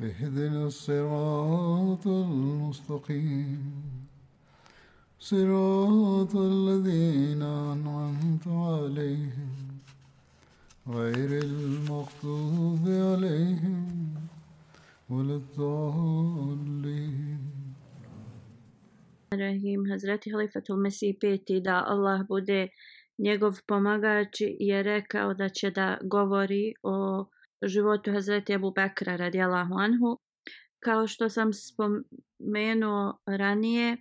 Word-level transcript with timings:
اهدنا 0.00 0.66
الصراط 0.66 2.06
المستقيم 2.06 3.72
صراط 5.20 6.36
الذين 6.36 7.42
أنعمت 7.42 8.46
عليهم 8.46 9.50
غير 10.88 11.42
المغضوب 11.42 12.84
عليهم 12.86 14.14
ولا 15.10 15.34
الضالين 15.36 17.38
Rahim, 19.30 19.84
Hazreti 19.90 20.30
Halifatul 20.32 20.80
Mesih 20.80 21.12
peti 21.20 21.60
da 21.60 21.84
Allah 21.84 22.24
bude 22.28 22.68
njegov 23.18 23.60
pomagač 23.66 24.40
je 24.40 24.82
rekao 24.82 25.34
da 25.34 25.48
će 25.48 25.70
da 25.70 25.98
govori 26.02 26.74
o 26.82 27.24
životu 27.65 28.11
Hazreti 28.11 28.53
Abu 28.53 28.71
Bekra 28.71 29.15
radijallahu 29.15 29.73
anhu. 29.73 30.17
Kao 30.79 31.07
što 31.07 31.29
sam 31.29 31.49
spomenuo 31.53 33.19
ranije, 33.25 33.97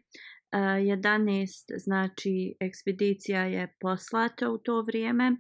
11 0.53 1.47
znači 1.77 2.57
ekspedicija 2.61 3.45
je 3.45 3.77
poslata 3.81 4.51
u 4.51 4.59
to 4.59 4.83
vrijeme 4.83 5.37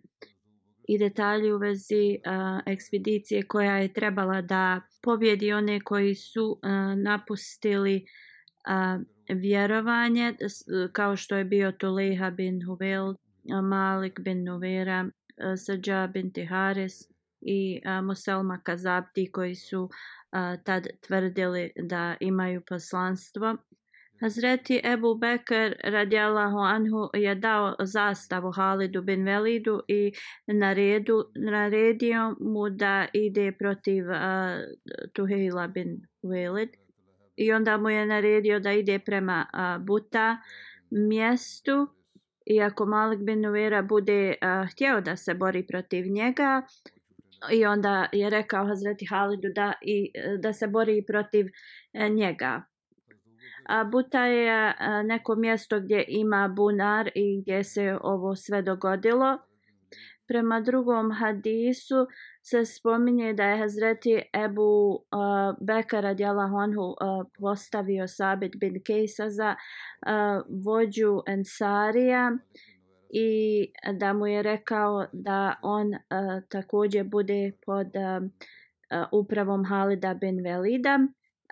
i 0.88 0.98
detalji 0.98 1.52
u 1.52 1.58
vezi 1.58 2.18
ekspedicije 2.66 3.42
koja 3.42 3.76
je 3.76 3.92
trebala 3.92 4.42
da 4.42 4.80
pobjedi 5.02 5.52
one 5.52 5.80
koji 5.80 6.14
su 6.14 6.60
napustili 7.04 8.04
vjerovanje 9.28 10.34
kao 10.92 11.16
što 11.16 11.36
je 11.36 11.44
bio 11.44 11.72
Tuleha 11.72 12.30
bin 12.30 12.60
Huvel, 12.66 13.14
Malik 13.62 14.20
bin 14.20 14.44
Nuvera, 14.44 15.10
Sađa 15.66 16.06
bin 16.06 16.32
Tiharis 16.32 17.11
i 17.42 17.80
Muselma 18.02 18.60
Kazabti 18.64 19.30
koji 19.32 19.54
su 19.54 19.88
tad 20.64 20.86
tvrdili 21.00 21.70
da 21.76 22.16
imaju 22.20 22.62
poslanstvo. 22.68 23.56
Hazreti 24.22 24.80
Ebu 24.84 25.14
Bekr 25.14 25.74
radijallahu 25.84 26.58
anhu 26.58 27.10
je 27.14 27.34
dao 27.34 27.76
zastavu 27.80 28.50
Halidu 28.50 29.02
bin 29.02 29.24
Velidu 29.24 29.82
i 29.88 30.12
naredu, 30.46 31.24
naredio 31.34 32.36
mu 32.40 32.70
da 32.70 33.06
ide 33.12 33.52
protiv 33.52 34.04
uh, 34.04 34.16
Tuhila 35.12 35.66
bin 35.66 36.00
Velid 36.22 36.68
i 37.36 37.52
onda 37.52 37.76
mu 37.76 37.90
je 37.90 38.06
naredio 38.06 38.60
da 38.60 38.72
ide 38.72 38.98
prema 38.98 39.46
uh, 39.52 39.84
Buta 39.84 40.36
mjestu 40.90 41.88
iako 42.46 42.86
Malik 42.86 43.20
bin 43.20 43.40
Nuvera 43.40 43.82
bude 43.82 44.34
uh, 44.42 44.70
htio 44.70 45.00
da 45.00 45.16
se 45.16 45.34
bori 45.34 45.66
protiv 45.66 46.06
njega 46.06 46.62
i 47.50 47.66
onda 47.66 48.08
je 48.12 48.30
rekao 48.30 48.66
Hazreti 48.66 49.06
Halidu 49.06 49.48
da, 49.54 49.72
i, 49.80 50.12
da 50.38 50.52
se 50.52 50.66
bori 50.66 51.04
protiv 51.06 51.46
e, 51.92 52.08
njega. 52.08 52.62
A 53.68 53.84
Buta 53.84 54.24
je 54.24 54.74
e, 54.80 55.02
neko 55.04 55.34
mjesto 55.34 55.80
gdje 55.80 56.04
ima 56.08 56.48
bunar 56.56 57.10
i 57.14 57.42
gdje 57.42 57.64
se 57.64 57.98
ovo 58.02 58.36
sve 58.36 58.62
dogodilo. 58.62 59.38
Prema 60.28 60.60
drugom 60.60 61.12
hadisu 61.12 62.06
se 62.42 62.64
spominje 62.64 63.32
da 63.32 63.44
je 63.44 63.58
Hazreti 63.58 64.22
Ebu 64.44 64.90
uh, 64.92 65.56
Bekara 65.60 66.08
radijallahu 66.08 66.56
anhu 66.56 66.82
uh, 66.82 67.26
postavio 67.38 68.08
Sabit 68.08 68.56
bin 68.60 68.82
Kejsa 68.84 69.30
za 69.30 69.54
uh, 69.54 70.62
vođu 70.64 71.22
Ensarija 71.26 72.30
i 73.12 73.66
da 73.92 74.12
mu 74.12 74.26
je 74.26 74.42
rekao 74.42 75.06
da 75.12 75.54
on 75.62 75.88
uh, 75.88 75.98
također 76.48 77.04
bude 77.04 77.52
pod 77.66 77.86
uh, 77.86 78.28
upravom 79.12 79.64
Halida 79.64 80.14
bin 80.14 80.44
Velida. 80.44 80.98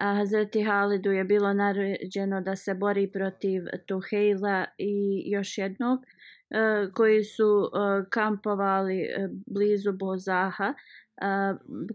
A 0.01 0.15
Hazreti 0.15 0.63
Halidu 0.63 1.11
je 1.11 1.25
bilo 1.25 1.53
naređeno 1.53 2.41
da 2.41 2.57
se 2.57 2.75
bori 2.75 3.13
protiv 3.13 3.63
Tuhejla 3.87 4.65
i 4.79 5.23
još 5.27 5.59
jednog 5.59 5.99
uh, 5.99 6.93
koji 6.93 7.25
su 7.25 7.71
kampovali 8.11 9.09
blizu 9.47 9.93
Bozaha 9.93 10.75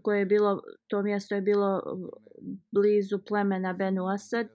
koje 0.02 0.18
je 0.18 0.26
bilo 0.26 0.62
to 0.86 1.02
mjesto 1.02 1.34
je 1.34 1.40
bilo 1.40 1.82
blizu 2.70 3.18
plemena 3.28 3.72
Benu 3.72 4.06
Asad 4.08 4.48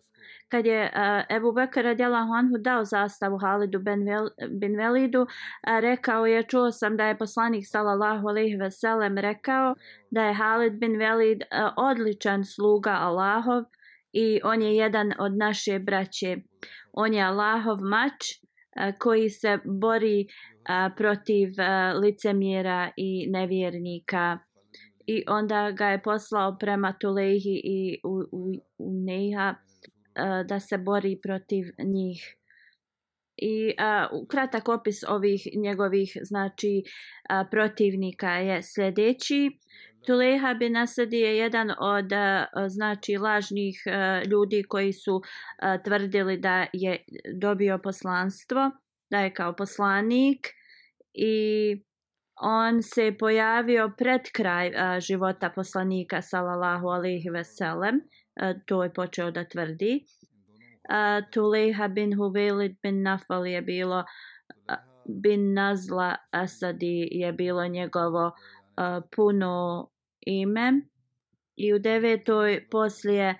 kad 0.52 0.66
je 0.66 0.82
e, 0.84 0.92
Ebu 1.30 1.52
Bekar 1.52 1.84
radijallahu 1.84 2.34
anhu 2.34 2.58
dao 2.58 2.86
zastavu 2.86 3.38
Halidu 3.38 3.80
ben, 3.80 4.06
Vel, 4.06 4.30
bin 4.60 4.78
Velidu 4.78 5.22
e, 5.22 5.82
rekao 5.82 6.26
je 6.26 6.44
čuo 6.44 6.72
sam 6.72 6.98
da 6.98 7.06
je 7.06 7.18
poslanik 7.18 7.64
sallallahu 7.68 8.28
alejhi 8.28 8.56
veselem 8.56 9.18
rekao 9.18 9.76
da 10.12 10.24
je 10.24 10.34
Halid 10.34 10.74
bin 10.74 10.98
Velid 11.00 11.42
e, 11.42 11.46
odličan 11.78 12.46
sluga 12.46 12.92
Allahov 12.92 13.64
i 14.14 14.40
on 14.44 14.62
je 14.62 14.76
jedan 14.76 15.14
od 15.20 15.38
naše 15.38 15.80
braće. 15.80 16.38
On 16.94 17.14
je 17.14 17.24
Allahov 17.24 17.78
mač 17.82 18.24
koji 19.00 19.30
se 19.30 19.58
bori 19.66 20.28
protiv 20.98 21.50
licemjera 22.02 22.92
i 22.98 23.28
nevjernika. 23.30 24.38
I 25.08 25.24
onda 25.28 25.72
ga 25.72 25.86
je 25.86 26.02
poslao 26.02 26.58
prema 26.60 26.94
Tulehi 27.00 27.62
i 27.64 28.00
u, 28.04 28.24
u, 28.32 28.52
u 28.78 28.92
Neha 29.06 29.56
da 30.46 30.60
se 30.60 30.78
bori 30.78 31.20
protiv 31.24 31.66
njih. 31.84 32.38
I 33.38 33.74
a, 33.78 34.08
kratak 34.28 34.70
opis 34.70 35.04
ovih 35.08 35.48
njegovih 35.56 36.18
znači 36.22 36.84
a, 37.30 37.46
protivnika 37.52 38.30
je 38.30 38.64
sljedeći. 38.64 39.50
Tuleha 40.06 40.54
bin 40.54 40.78
Asadi 40.78 41.18
je 41.18 41.38
jedan 41.38 41.72
od 41.80 42.14
a, 42.14 42.46
znači 42.68 43.18
lažnih 43.18 43.84
a, 43.86 44.22
ljudi 44.24 44.64
koji 44.64 44.94
su 44.94 45.22
a, 45.62 45.78
tvrdili 45.84 46.38
da 46.38 46.68
je 46.74 47.06
dobio 47.34 47.80
poslanstvo, 47.84 48.72
da 49.10 49.20
je 49.20 49.34
kao 49.34 49.56
poslanik 49.56 50.48
i 51.14 51.36
on 52.42 52.82
se 52.82 53.16
pojavio 53.20 53.92
pred 53.98 54.22
kraj 54.34 54.72
a, 54.76 55.00
života 55.00 55.50
poslanika 55.56 56.22
sallallahu 56.22 56.88
alejhi 56.88 57.30
ve 57.30 57.44
sellem 57.44 58.02
to 58.66 58.84
je 58.84 58.94
počeo 58.94 59.32
da 59.32 59.44
tvrdi. 59.44 60.06
Tuleha 61.34 61.88
bin 61.88 62.16
Huvelid 62.18 62.76
bin 62.84 63.04
Nafal 63.04 63.48
je 63.48 63.62
bilo 63.62 64.04
bin 65.06 65.54
Nazla 65.54 66.16
Asadi 66.32 67.08
je 67.12 67.32
bilo 67.34 67.68
njegovo 67.68 68.32
puno 69.16 69.90
ime 70.22 70.82
i 71.56 71.74
u 71.74 71.80
devetoj 71.80 72.68
poslije 72.72 73.36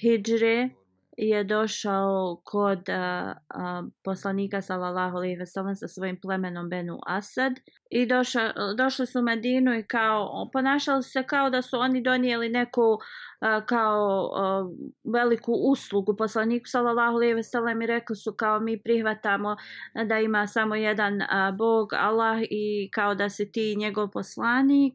Hidžre 0.00 0.70
je 1.16 1.44
došao 1.44 2.40
kod 2.44 2.88
a, 2.88 3.34
a, 3.48 3.82
poslanika 4.04 4.62
sallallahu 4.62 5.16
alejhi 5.16 5.36
ve 5.36 5.46
sellem 5.46 5.76
sa 5.76 5.88
svojim 5.88 6.20
plemenom 6.20 6.68
Benu 6.68 6.98
Asad 7.06 7.52
i 7.90 8.06
doša, 8.06 8.52
došli 8.76 9.06
su 9.06 9.18
u 9.18 9.22
Medinu 9.22 9.74
i 9.74 9.82
kao 9.82 10.50
ponašali 10.52 11.02
se 11.02 11.22
kao 11.22 11.50
da 11.50 11.62
su 11.62 11.78
oni 11.78 12.02
donijeli 12.02 12.48
neku 12.48 12.98
a, 13.40 13.66
kao 13.66 14.30
a, 14.36 14.70
veliku 15.12 15.52
uslugu 15.52 16.16
poslaniku 16.16 16.66
sallallahu 16.66 17.16
alejhi 17.16 17.34
ve 17.34 17.42
sellem 17.42 17.82
i 17.82 17.86
rekli 17.86 18.16
su 18.16 18.32
kao 18.32 18.60
mi 18.60 18.82
prihvatamo 18.82 19.56
da 20.06 20.18
ima 20.18 20.46
samo 20.46 20.74
jedan 20.74 21.22
a, 21.22 21.52
bog 21.58 21.92
Allah 21.92 22.38
i 22.50 22.90
kao 22.92 23.14
da 23.14 23.28
si 23.28 23.52
ti 23.52 23.76
njegov 23.78 24.10
poslanik. 24.10 24.94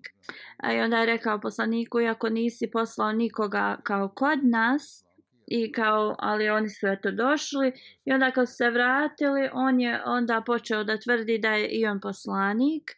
A 0.58 0.74
i 0.74 0.80
onda 0.80 0.98
je 0.98 1.06
rekao 1.06 1.40
poslaniku 1.40 2.00
iako 2.00 2.30
nisi 2.30 2.72
poslao 2.72 3.12
nikoga 3.12 3.78
kao 3.84 4.10
kod 4.16 4.40
nas 4.44 5.09
i 5.52 5.72
kao, 5.72 6.16
ali 6.20 6.50
oni 6.50 6.70
su 6.70 6.88
eto 6.88 7.12
došli. 7.12 7.72
I 8.06 8.14
onda 8.14 8.32
kad 8.32 8.50
su 8.50 8.56
se 8.56 8.70
vratili, 8.70 9.50
on 9.54 9.82
je 9.82 10.02
onda 10.06 10.44
počeo 10.46 10.84
da 10.84 11.00
tvrdi 11.00 11.38
da 11.38 11.54
je 11.54 11.68
i 11.68 11.86
on 11.86 12.00
poslanik. 12.00 12.92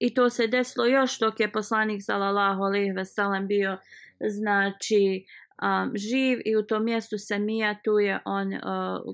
I 0.00 0.14
to 0.14 0.30
se 0.30 0.46
desilo 0.46 0.86
još 0.86 1.18
dok 1.18 1.40
je 1.40 1.52
poslanik 1.52 2.02
sallallahu 2.02 2.62
alejhi 2.62 2.92
ve 2.92 3.04
sellem 3.04 3.46
bio 3.46 3.78
znači 4.20 5.24
um, 5.62 5.92
živ. 5.96 6.38
I 6.44 6.56
u 6.56 6.62
tom 6.62 6.84
mjestu 6.84 7.18
se 7.18 7.38
mija 7.38 7.76
tu 7.84 7.98
je 7.98 8.20
on 8.24 8.54
uh, 8.54 8.60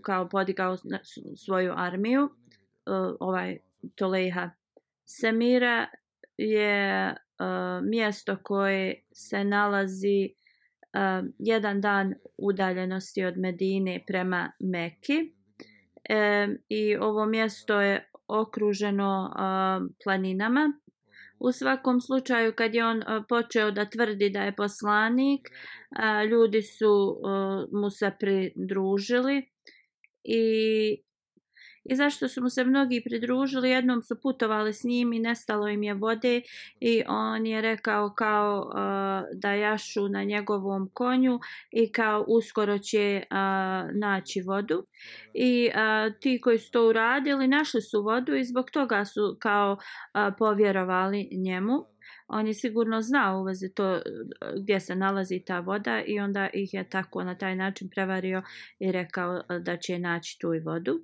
kao 0.02 0.28
podigao 0.28 0.76
svoju 1.36 1.72
armiju 1.76 2.22
uh, 2.22 3.16
ovaj 3.20 3.58
Toleha. 3.94 4.50
Semira 5.04 5.86
je 6.36 7.10
uh, 7.10 7.84
mjesto 7.88 8.36
koje 8.42 9.02
se 9.12 9.44
nalazi 9.44 10.34
uh, 10.94 11.28
jedan 11.38 11.80
dan 11.80 12.14
udaljenosti 12.38 13.24
od 13.24 13.38
Medine 13.38 14.04
prema 14.06 14.52
Meki. 14.60 15.34
E, 16.08 16.48
I 16.68 16.96
ovo 16.96 17.26
mjesto 17.26 17.80
je 17.80 18.10
okruženo 18.28 19.30
uh, 19.30 19.90
planinama. 20.04 20.72
U 21.38 21.52
svakom 21.52 22.00
slučaju 22.00 22.52
kad 22.56 22.74
je 22.74 22.86
on 22.86 23.02
počeo 23.28 23.70
da 23.70 23.84
tvrdi 23.84 24.30
da 24.30 24.42
je 24.42 24.56
poslanik, 24.56 25.40
ljudi 26.30 26.62
su 26.62 27.20
mu 27.72 27.90
se 27.90 28.12
pridružili 28.20 29.42
i 30.24 30.44
i 31.84 31.96
zašto 31.96 32.28
su 32.28 32.42
mu 32.42 32.48
se 32.48 32.64
mnogi 32.64 33.02
pridružili, 33.04 33.70
jednom 33.70 34.02
su 34.02 34.20
putovali 34.20 34.72
s 34.72 34.84
njim 34.84 35.12
i 35.12 35.18
nestalo 35.18 35.68
im 35.68 35.82
je 35.82 35.94
vode 35.94 36.42
i 36.80 37.02
on 37.08 37.46
je 37.46 37.60
rekao 37.60 38.10
kao 38.10 38.58
uh, 38.58 39.40
da 39.40 39.52
jašu 39.52 40.08
na 40.08 40.24
njegovom 40.24 40.90
konju 40.92 41.40
i 41.70 41.92
kao 41.92 42.24
uskoro 42.28 42.78
će 42.78 43.22
uh, 43.22 43.36
naći 44.00 44.42
vodu. 44.46 44.86
I 45.34 45.68
uh, 45.68 46.14
ti 46.20 46.40
koji 46.40 46.58
su 46.58 46.70
to 46.70 46.88
uradili 46.88 47.48
našli 47.48 47.82
su 47.82 48.02
vodu 48.02 48.34
i 48.34 48.44
zbog 48.44 48.70
toga 48.70 49.04
su 49.04 49.36
kao 49.40 49.72
uh, 49.72 50.34
povjerovali 50.38 51.28
njemu. 51.32 51.84
On 52.28 52.46
je 52.46 52.54
sigurno 52.54 53.00
znao 53.00 53.40
u 53.40 53.44
vezi 53.44 53.74
to 53.74 54.00
gdje 54.56 54.80
se 54.80 54.94
nalazi 54.94 55.44
ta 55.46 55.60
voda 55.60 56.02
i 56.06 56.20
onda 56.20 56.48
ih 56.52 56.74
je 56.74 56.88
tako 56.88 57.24
na 57.24 57.38
taj 57.38 57.56
način 57.56 57.88
prevario 57.94 58.42
i 58.78 58.92
rekao 58.92 59.42
da 59.60 59.76
će 59.76 59.98
naći 59.98 60.38
tu 60.40 60.54
i 60.54 60.60
vodu 60.60 61.00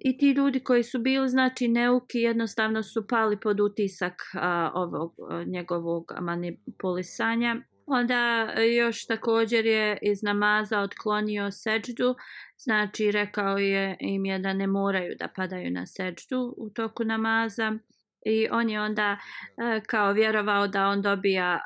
i 0.00 0.18
ti 0.18 0.30
ljudi 0.30 0.60
koji 0.60 0.82
su 0.82 0.98
bili 0.98 1.28
znači 1.28 1.68
neuki 1.68 2.18
jednostavno 2.18 2.82
su 2.82 3.06
pali 3.06 3.40
pod 3.40 3.60
utisak 3.60 4.22
a, 4.34 4.70
ovog 4.74 5.14
a, 5.30 5.44
njegovog 5.44 6.12
manipulisanja. 6.20 7.56
Onda 7.86 8.52
još 8.76 9.06
također 9.06 9.66
je 9.66 9.98
iz 10.02 10.22
namaza 10.22 10.80
otklonio 10.80 11.50
seđdu, 11.50 12.14
znači 12.56 13.10
rekao 13.10 13.58
je 13.58 13.96
im 14.00 14.24
je 14.24 14.38
da 14.38 14.52
ne 14.52 14.66
moraju 14.66 15.14
da 15.18 15.28
padaju 15.36 15.70
na 15.70 15.86
seđdu 15.86 16.54
u 16.56 16.70
toku 16.70 17.04
namaza. 17.04 17.72
I 18.26 18.48
on 18.50 18.70
je 18.70 18.80
onda 18.80 19.18
kao 19.86 20.12
vjerovao 20.12 20.68
da 20.68 20.86
on 20.86 21.02
dobija 21.02 21.60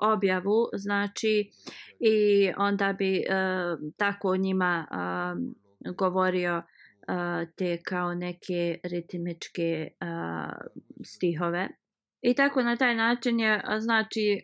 objavu, 0.00 0.68
znači 0.72 1.50
i 2.00 2.50
onda 2.56 2.92
bi 2.92 3.22
tako 3.96 4.36
njima 4.36 4.86
govorio 5.96 6.62
te 7.56 7.78
kao 7.82 8.14
neke 8.14 8.78
ritmičke 8.84 9.88
stihove. 11.04 11.68
I 12.22 12.34
tako 12.34 12.62
na 12.62 12.76
taj 12.76 12.94
način 12.94 13.40
je 13.40 13.62
znači 13.78 14.40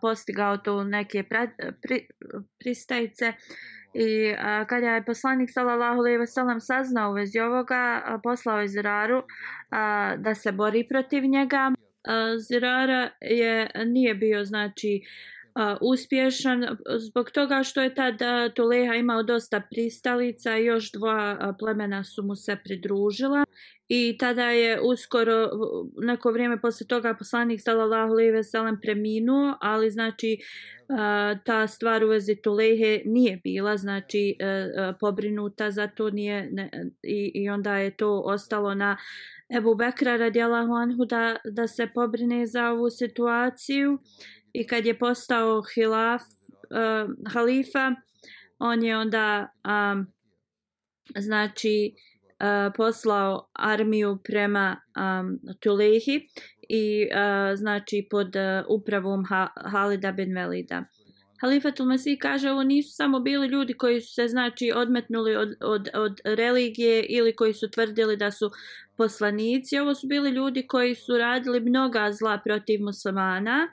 postigao 0.00 0.56
to 0.56 0.84
neke 0.84 1.22
pri, 1.82 2.08
pristajice 2.58 3.32
i 3.94 4.34
kada 4.68 4.86
je 4.86 5.04
poslanik 5.04 5.50
sallallahu 5.52 5.98
alejhi 5.98 6.18
ve 6.18 6.26
sellem 6.26 6.60
saznao 6.60 7.10
u 7.10 7.14
vezi 7.14 7.40
ovoga 7.40 8.02
poslao 8.22 8.60
je 8.60 8.68
Ziraru 8.68 9.22
da 10.18 10.34
se 10.34 10.52
bori 10.52 10.88
protiv 10.88 11.24
njega 11.24 11.72
Zirara 12.48 13.10
je 13.20 13.70
nije 13.86 14.14
bio 14.14 14.44
znači 14.44 15.00
uspješan 15.80 16.66
zbog 16.98 17.30
toga 17.30 17.62
što 17.62 17.82
je 17.82 17.94
tad 17.94 18.14
Tuleha 18.54 18.94
imao 18.94 19.22
dosta 19.22 19.62
pristalica 19.70 20.58
i 20.58 20.64
još 20.64 20.92
dva 20.92 21.54
plemena 21.58 22.04
su 22.04 22.22
mu 22.22 22.36
se 22.36 22.56
pridružila. 22.64 23.44
I 23.88 24.16
tada 24.18 24.50
je 24.50 24.80
uskoro 24.80 25.50
neko 25.96 26.30
vrijeme 26.30 26.60
posle 26.60 26.86
toga 26.86 27.14
poslanik 27.14 27.60
sallallahu 27.62 28.12
alejhi 28.12 28.30
ve 28.30 28.44
sellem 28.44 28.80
preminuo 28.82 29.56
ali 29.60 29.90
znači 29.90 30.38
ta 31.44 31.66
stvar 31.66 32.04
u 32.04 32.08
vezi 32.08 32.36
Tulehe 32.36 33.02
nije 33.04 33.40
bila 33.44 33.76
znači 33.76 34.36
e, 34.38 34.46
e, 34.46 34.68
pobrinuta 35.00 35.70
za 35.70 35.86
to 35.86 36.10
nije 36.10 36.48
ne, 36.52 36.70
i, 37.02 37.32
i 37.34 37.48
onda 37.48 37.76
je 37.76 37.96
to 37.96 38.22
ostalo 38.24 38.74
na 38.74 38.96
Ebu 39.56 39.74
Bekra 39.74 40.16
radijallahu 40.16 40.72
anhu 40.72 41.04
da, 41.04 41.36
da 41.44 41.66
se 41.66 41.88
pobrine 41.94 42.46
za 42.46 42.70
ovu 42.70 42.90
situaciju 42.90 43.98
i 44.52 44.66
kad 44.66 44.86
je 44.86 44.98
postao 44.98 45.62
hilaf, 45.74 46.22
uh, 46.22 47.32
halifa, 47.32 47.94
on 48.58 48.82
je 48.82 48.98
onda 48.98 49.48
um, 49.64 50.06
znači 51.16 51.94
uh, 52.40 52.72
poslao 52.76 53.48
armiju 53.52 54.18
prema 54.24 54.76
um, 54.96 55.38
Tulehi 55.60 56.28
i 56.68 57.06
uh, 57.06 57.56
znači 57.58 58.06
pod 58.10 58.36
uh, 58.36 58.64
upravom 58.68 59.24
ha 59.24 59.48
Halida 59.64 60.12
bin 60.12 60.34
Velida. 60.34 60.84
Halifatul 61.40 61.86
Mesih 61.86 62.18
kaže 62.20 62.50
ovo 62.50 62.62
nisu 62.62 62.94
samo 62.94 63.20
bili 63.20 63.46
ljudi 63.46 63.74
koji 63.74 64.00
su 64.00 64.14
se 64.14 64.28
znači 64.28 64.72
odmetnuli 64.76 65.36
od, 65.36 65.54
od, 65.60 65.88
od 65.94 66.20
religije 66.24 67.06
ili 67.08 67.36
koji 67.36 67.52
su 67.52 67.70
tvrdili 67.70 68.16
da 68.16 68.30
su 68.30 68.50
poslanici. 68.96 69.78
Ovo 69.78 69.94
su 69.94 70.06
bili 70.06 70.30
ljudi 70.30 70.66
koji 70.66 70.94
su 70.94 71.18
radili 71.18 71.60
mnoga 71.60 72.12
zla 72.12 72.38
protiv 72.44 72.82
muslimana. 72.82 73.68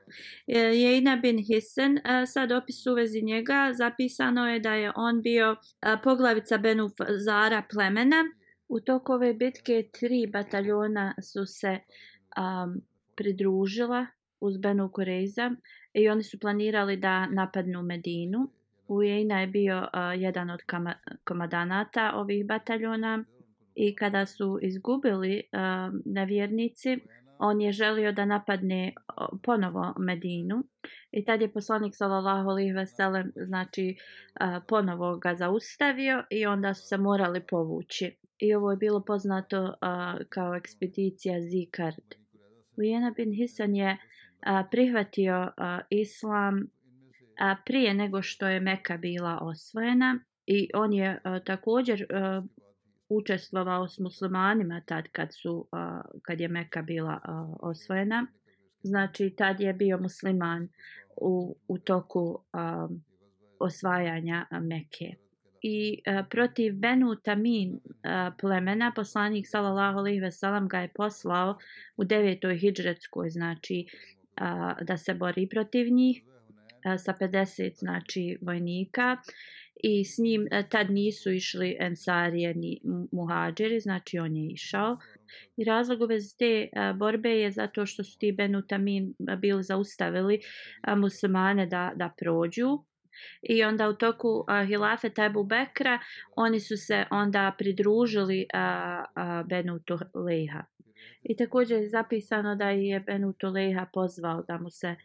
E, 0.47 0.59
Jejna 0.59 1.15
bin 1.15 1.37
Hissen, 1.37 1.97
e, 1.97 2.25
sad 2.25 2.51
opis 2.51 2.87
u 2.87 2.93
vezi 2.93 3.21
njega, 3.21 3.71
zapisano 3.73 4.49
je 4.49 4.59
da 4.59 4.73
je 4.73 4.91
on 4.95 5.21
bio 5.21 5.55
e, 5.81 5.97
poglavica 6.03 6.57
Benu 6.57 6.89
Zara 7.09 7.63
plemena. 7.71 8.23
U 8.67 8.79
toku 8.79 9.13
ove 9.13 9.33
bitke 9.33 9.83
tri 9.91 10.27
bataljona 10.27 11.15
su 11.21 11.45
se 11.45 11.79
um, 12.37 12.81
pridružila 13.15 14.07
uz 14.39 14.57
Benu 14.57 14.91
Koreiza 14.91 15.51
i 15.95 16.09
oni 16.09 16.23
su 16.23 16.39
planirali 16.39 16.97
da 16.97 17.25
napadnu 17.25 17.81
Medinu. 17.81 18.49
Ujejna 18.87 19.41
je 19.41 19.47
bio 19.47 19.77
uh, 19.77 20.21
jedan 20.21 20.49
od 20.49 20.59
komadanata 21.23 22.11
ovih 22.15 22.45
bataljona 22.45 23.23
i 23.75 23.95
kada 23.95 24.25
su 24.25 24.59
izgubili 24.61 25.41
uh, 25.51 25.99
nevjernici, 26.05 26.97
on 27.39 27.61
je 27.61 27.71
želio 27.71 28.11
da 28.11 28.25
napadne 28.25 28.93
ponovo 29.43 29.93
Medinu 29.97 30.63
i 31.11 31.25
tad 31.25 31.41
je 31.41 31.51
poslanik 31.53 31.95
sallallahu 31.95 32.49
alejhi 32.49 32.71
ve 32.71 32.85
sellem 32.85 33.31
znači 33.35 33.95
uh, 33.95 34.63
ponovo 34.67 35.17
ga 35.17 35.35
zaustavio 35.35 36.23
i 36.29 36.45
onda 36.45 36.73
su 36.73 36.87
se 36.87 36.97
morali 36.97 37.41
povući. 37.49 38.15
I 38.39 38.55
ovo 38.55 38.71
je 38.71 38.77
bilo 38.77 39.03
poznato 39.03 39.63
uh, 39.63 39.71
kao 40.29 40.55
ekspedicija 40.55 41.41
Zikard. 41.41 42.15
Ujena 42.77 43.13
bin 43.17 43.33
Hisan 43.33 43.75
je 43.75 43.91
uh, 43.91 44.14
prihvatio 44.71 45.51
islam 45.89 46.67
prije 47.65 47.93
nego 47.93 48.21
što 48.21 48.47
je 48.47 48.59
Meka 48.59 48.97
bila 48.97 49.39
osvojena 49.41 50.19
i 50.45 50.69
on 50.73 50.93
je 50.93 51.21
također 51.45 52.05
učestvovao 53.09 53.87
s 53.87 53.99
muslimanima 53.99 54.81
tad 54.85 55.07
kad 55.11 55.29
su 55.33 55.67
uh, 55.71 56.19
kad 56.21 56.41
je 56.41 56.47
Meka 56.47 56.81
bila 56.81 57.19
osvojena. 57.59 58.27
Znači 58.83 59.33
tad 59.37 59.59
je 59.59 59.73
bio 59.73 59.97
musliman 59.97 60.69
u, 61.17 61.57
u 61.67 61.77
toku 61.77 62.39
osvajanja 63.59 64.45
Mekke. 64.51 65.15
I 65.61 66.01
protiv 66.29 66.75
Benu 66.75 67.15
Tamin 67.15 67.79
plemena 68.41 68.91
poslanik 68.95 69.47
sallallahu 69.47 69.97
alejhi 69.97 70.19
ve 70.19 70.31
sellem 70.31 70.67
ga 70.67 70.79
je 70.79 70.91
poslao 70.95 71.57
u 71.97 72.03
9. 72.03 72.59
hidžretskoj 72.59 73.29
znači 73.29 73.85
a, 74.37 74.73
da 74.81 74.97
se 74.97 75.13
bori 75.13 75.47
protiv 75.49 75.87
njih 75.91 76.23
a, 76.85 76.97
sa 76.97 77.13
50 77.21 77.79
znači 77.79 78.37
vojnika 78.41 79.17
i 79.83 80.05
s 80.05 80.17
njim 80.17 80.47
a, 80.51 80.63
tad 80.63 80.91
nisu 80.91 81.31
išli 81.31 81.77
ensarije 81.79 82.53
ni 82.53 82.81
muhađeri, 83.11 83.79
znači 83.79 84.19
on 84.19 84.35
je 84.35 84.51
išao. 84.51 84.97
I 85.57 85.63
razlog 85.63 86.01
ove 86.01 86.17
te 86.39 86.45
e, 86.45 86.93
borbe 86.93 87.29
je 87.29 87.51
zato 87.51 87.85
što 87.85 88.03
su 88.03 88.19
ti 88.19 88.31
Benutamin 88.31 89.13
e, 89.29 89.35
bili 89.35 89.63
zaustavili 89.63 90.39
a, 90.81 90.95
muslimane 90.95 91.65
da, 91.65 91.91
da 91.95 92.13
prođu. 92.17 92.79
I 93.41 93.63
onda 93.63 93.89
u 93.89 93.93
toku 93.93 94.27
uh, 94.27 94.67
hilafe 94.67 95.09
Tebu 95.09 95.43
Bekra 95.43 95.99
oni 96.35 96.59
su 96.59 96.77
se 96.77 97.05
onda 97.11 97.55
pridružili 97.57 98.45
uh, 98.53 98.59
uh, 99.23 99.47
Benu 99.47 99.79
Tuleha. 99.79 100.63
I 101.25 101.35
također 101.35 101.81
je 101.81 101.89
zapisano 101.89 102.55
da 102.55 102.69
je 102.69 102.99
Benu 102.99 103.33
Tuleha 103.33 103.85
pozvao 103.93 104.43
da 104.47 104.57
mu 104.57 104.69
se 104.69 104.95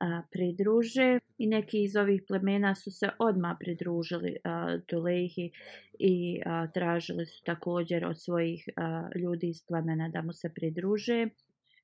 a, 0.00 0.22
pridruže 0.30 1.18
i 1.38 1.46
neki 1.46 1.82
iz 1.82 1.96
ovih 1.96 2.22
plemena 2.28 2.74
su 2.74 2.90
se 2.90 3.08
odmah 3.18 3.56
pridružili 3.60 4.36
a, 4.44 4.78
Tulehi 4.86 5.50
i 5.98 6.40
a, 6.46 6.66
tražili 6.66 7.26
su 7.26 7.44
također 7.44 8.04
od 8.04 8.20
svojih 8.20 8.68
a, 8.76 9.08
ljudi 9.16 9.48
iz 9.48 9.62
plemena 9.68 10.08
da 10.08 10.22
mu 10.22 10.32
se 10.32 10.50
pridruže. 10.54 11.28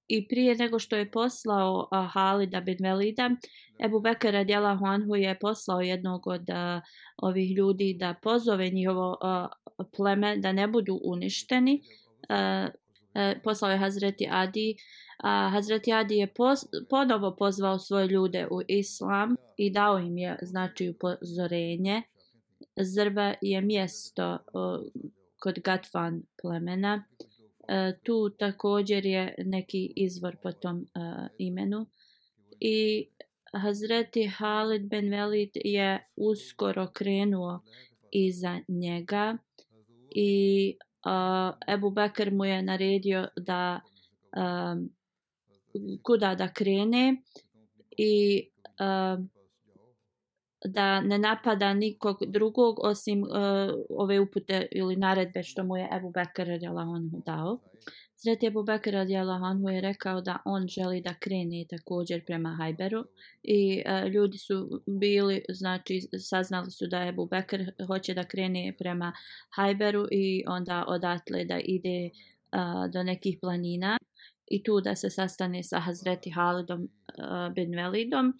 I 0.08 0.28
prije 0.28 0.54
nego 0.54 0.78
što 0.78 0.96
je 0.96 1.10
poslao 1.10 1.88
a, 1.90 2.08
Halida 2.12 2.60
bin 2.60 2.78
Velida, 2.80 3.30
Ebu 3.84 4.00
Bekara 4.00 4.38
radijalahu 4.38 4.84
anhu 4.84 5.16
je 5.16 5.38
poslao 5.40 5.80
jednog 5.80 6.26
od 6.26 6.50
a, 6.50 6.80
ovih 7.16 7.56
ljudi 7.56 7.96
da 7.98 8.14
pozove 8.22 8.70
njihovo 8.70 9.18
a, 9.20 9.48
pleme 9.96 10.36
da 10.36 10.52
ne 10.52 10.68
budu 10.68 11.00
uništeni. 11.04 11.82
a, 12.28 12.68
uh, 13.14 13.42
poslao 13.44 13.70
je 13.70 13.78
Hazreti 13.78 14.28
Adi. 14.30 14.76
a 15.18 15.48
Hazreti 15.52 15.92
Adi 15.92 16.14
je 16.14 16.26
pos, 16.26 16.60
ponovo 16.90 17.36
pozvao 17.36 17.78
svoje 17.78 18.06
ljude 18.06 18.46
u 18.50 18.60
islam 18.68 19.36
i 19.56 19.70
dao 19.70 19.98
im 19.98 20.18
je 20.18 20.38
znači 20.42 20.88
upozorenje. 20.88 22.02
Zrba 22.76 23.34
je 23.40 23.60
mjesto 23.60 24.32
uh, 24.32 24.86
kod 25.38 25.58
Gatvan 25.58 26.22
plemena. 26.42 27.04
E, 27.68 27.92
tu 28.02 28.30
također 28.30 29.06
je 29.06 29.34
neki 29.38 29.92
izvor 29.96 30.36
po 30.42 30.52
tom 30.52 30.76
uh, 30.76 31.26
imenu. 31.38 31.86
I 32.60 33.06
Hazreti 33.52 34.26
Halid 34.26 34.82
ben 34.82 35.10
Velid 35.10 35.50
je 35.54 36.08
uskoro 36.16 36.86
krenuo 36.92 37.60
iza 38.10 38.60
njega 38.68 39.36
i 40.10 40.76
uh, 41.04 41.74
Ebu 41.74 41.90
Bekr 41.90 42.30
mu 42.30 42.44
je 42.44 42.62
naredio 42.62 43.28
da 43.36 43.80
um, 44.36 44.88
kuda 46.02 46.34
da 46.34 46.48
krene 46.52 47.16
i 47.96 48.42
uh, 48.80 49.24
da 50.64 51.00
ne 51.00 51.18
napada 51.18 51.74
nikog 51.74 52.18
drugog 52.26 52.78
osim 52.78 53.22
uh, 53.22 53.28
ove 53.88 54.20
upute 54.20 54.66
ili 54.72 54.96
naredbe 54.96 55.42
što 55.42 55.64
mu 55.64 55.76
je 55.76 55.88
Ebu 55.92 56.10
Bekr 56.10 56.48
dao. 57.26 57.58
Hazreti 58.24 58.40
Sreti 58.40 58.46
Ebu 58.46 58.62
Bekr 58.62 58.90
radijalahu 58.90 59.68
je 59.68 59.80
rekao 59.80 60.20
da 60.20 60.38
on 60.44 60.68
želi 60.68 61.00
da 61.00 61.14
krene 61.14 61.64
također 61.70 62.24
prema 62.24 62.56
Hajberu 62.58 63.04
i 63.42 63.82
e, 63.86 64.08
ljudi 64.08 64.38
su 64.38 64.82
bili, 64.86 65.44
znači 65.48 66.00
saznali 66.18 66.70
su 66.70 66.86
da 66.86 67.06
Ebu 67.06 67.26
Bekr 67.26 67.64
hoće 67.86 68.14
da 68.14 68.24
krene 68.24 68.74
prema 68.78 69.12
Hajberu 69.50 70.06
i 70.10 70.44
onda 70.46 70.84
odatle 70.88 71.44
da 71.44 71.58
ide 71.64 72.10
a, 72.50 72.88
do 72.92 73.02
nekih 73.02 73.38
planina 73.40 73.98
i 74.50 74.62
tu 74.62 74.80
da 74.80 74.96
se 74.96 75.10
sastane 75.10 75.62
sa 75.62 75.80
Hazreti 75.80 76.30
Halidom 76.30 76.88
a, 77.18 77.50
bin 77.54 77.74
Velidom. 77.74 78.32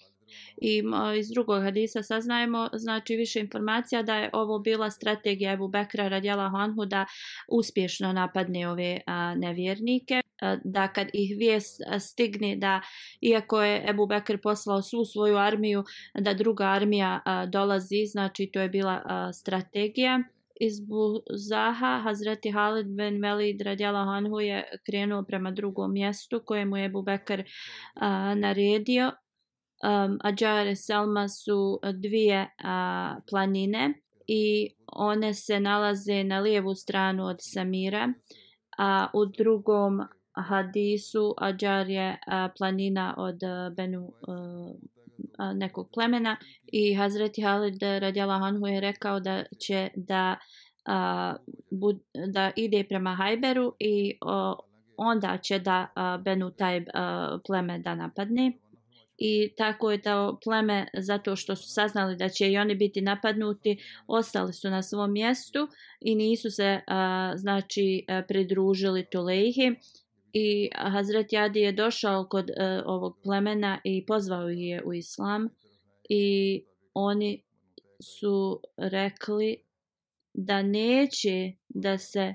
I 0.57 0.83
iz 1.19 1.29
drugog 1.29 1.63
hadisa 1.63 2.03
saznajemo 2.03 2.69
znači 2.73 3.17
više 3.17 3.41
informacija 3.41 4.03
da 4.03 4.17
je 4.17 4.31
ovo 4.33 4.59
bila 4.59 4.91
strategija 4.91 5.53
Ebu 5.53 5.69
Bekra 5.69 6.09
radjela 6.09 6.49
Honhu 6.49 6.85
da 6.85 7.07
uspješno 7.49 8.13
napadne 8.13 8.69
ove 8.69 9.01
a, 9.07 9.35
nevjernike. 9.35 10.21
Da 10.65 10.89
kad 10.89 11.09
ih 11.13 11.37
vijest 11.39 11.81
stigne 12.01 12.57
da 12.57 12.81
iako 13.21 13.63
je 13.63 13.85
Ebu 13.91 14.07
Bekr 14.07 14.39
poslao 14.43 14.83
svu 14.83 15.05
svoju 15.05 15.37
armiju 15.37 15.85
da 16.15 16.35
druga 16.35 16.65
armija 16.65 17.21
a, 17.25 17.47
dolazi, 17.47 18.07
znači 18.07 18.51
to 18.53 18.61
je 18.61 18.69
bila 18.69 19.03
a, 19.05 19.33
strategija. 19.33 20.23
Iz 20.61 20.81
Buzaha 20.81 22.01
Hazreti 22.05 22.51
Halid 22.51 22.87
ben 22.87 23.23
Velid 23.23 23.61
radjala 23.61 24.05
Hanhu 24.05 24.41
je 24.41 24.65
krenuo 24.87 25.23
prema 25.23 25.51
drugom 25.51 25.93
mjestu 25.93 26.43
kojemu 26.45 26.77
je 26.77 26.85
Ebu 26.85 27.03
Bekr 27.03 27.43
a, 27.95 28.35
naredio 28.35 29.13
um, 29.85 30.19
Ađar 30.23 30.67
i 30.67 30.77
Selma 30.77 31.29
su 31.29 31.81
e, 31.83 31.93
dvije 31.93 32.41
uh, 32.41 33.23
planine 33.31 33.95
i 34.27 34.71
one 34.87 35.35
se 35.35 35.61
nalaze 35.61 36.25
na 36.25 36.41
lijevu 36.41 36.75
stranu 36.75 37.27
od 37.27 37.37
Samira, 37.41 38.13
a 38.79 39.07
u 39.15 39.27
drugom 39.27 40.01
hadisu 40.35 41.35
Ađar 41.39 41.89
je 41.89 42.19
a, 42.27 42.49
planina 42.59 43.15
od 43.19 43.43
a, 43.43 43.71
Benu 43.77 44.13
a, 45.39 45.53
nekog 45.53 45.91
plemena 45.95 46.37
i 46.67 46.95
Hazreti 46.95 47.43
Halid 47.43 47.83
radjala 47.83 48.39
Hanhu 48.39 48.67
je 48.67 48.81
rekao 48.81 49.21
da 49.21 49.45
će 49.61 49.89
da, 49.95 50.37
a, 50.87 51.35
bud, 51.71 52.01
da 52.33 52.51
ide 52.57 52.85
prema 52.89 53.15
Hajberu 53.15 53.75
i 53.79 54.19
a, 54.21 54.55
onda 54.97 55.39
će 55.39 55.59
da 55.59 55.87
a, 55.95 56.19
Benu 56.19 56.51
taj 56.51 56.85
a, 56.95 57.39
pleme 57.47 57.79
da 57.79 57.95
napadne 57.95 58.53
i 59.19 59.55
tako 59.57 59.91
je 59.91 60.03
to 60.03 60.39
pleme 60.45 60.87
zato 60.95 61.37
što 61.37 61.57
su 61.57 61.69
saznali 61.69 62.17
da 62.17 62.29
će 62.29 62.51
i 62.51 62.59
oni 62.59 62.75
biti 62.75 63.01
napadnuti 63.01 63.79
ostali 64.07 64.53
su 64.53 64.71
na 64.71 64.83
svom 64.83 65.13
mjestu 65.13 65.69
i 66.01 66.15
nisu 66.15 66.51
se 66.51 66.81
a, 66.87 67.33
znači 67.37 68.05
a, 68.09 68.23
pridružili 68.29 69.07
Tulejhi 69.13 69.75
i 70.33 70.71
Hazret 70.75 71.27
Jadi 71.31 71.61
je 71.61 71.73
došao 71.73 72.27
kod 72.31 72.51
a, 72.51 72.83
ovog 72.87 73.19
plemena 73.23 73.81
i 73.85 74.07
pozvao 74.07 74.51
ih 74.51 74.59
je 74.61 74.83
u 74.85 74.93
islam. 74.93 75.49
I 76.09 76.65
oni 76.95 77.43
su 78.01 78.61
rekli 78.77 79.57
da 80.35 80.63
neće 80.63 81.53
da 81.69 81.99
se 81.99 82.35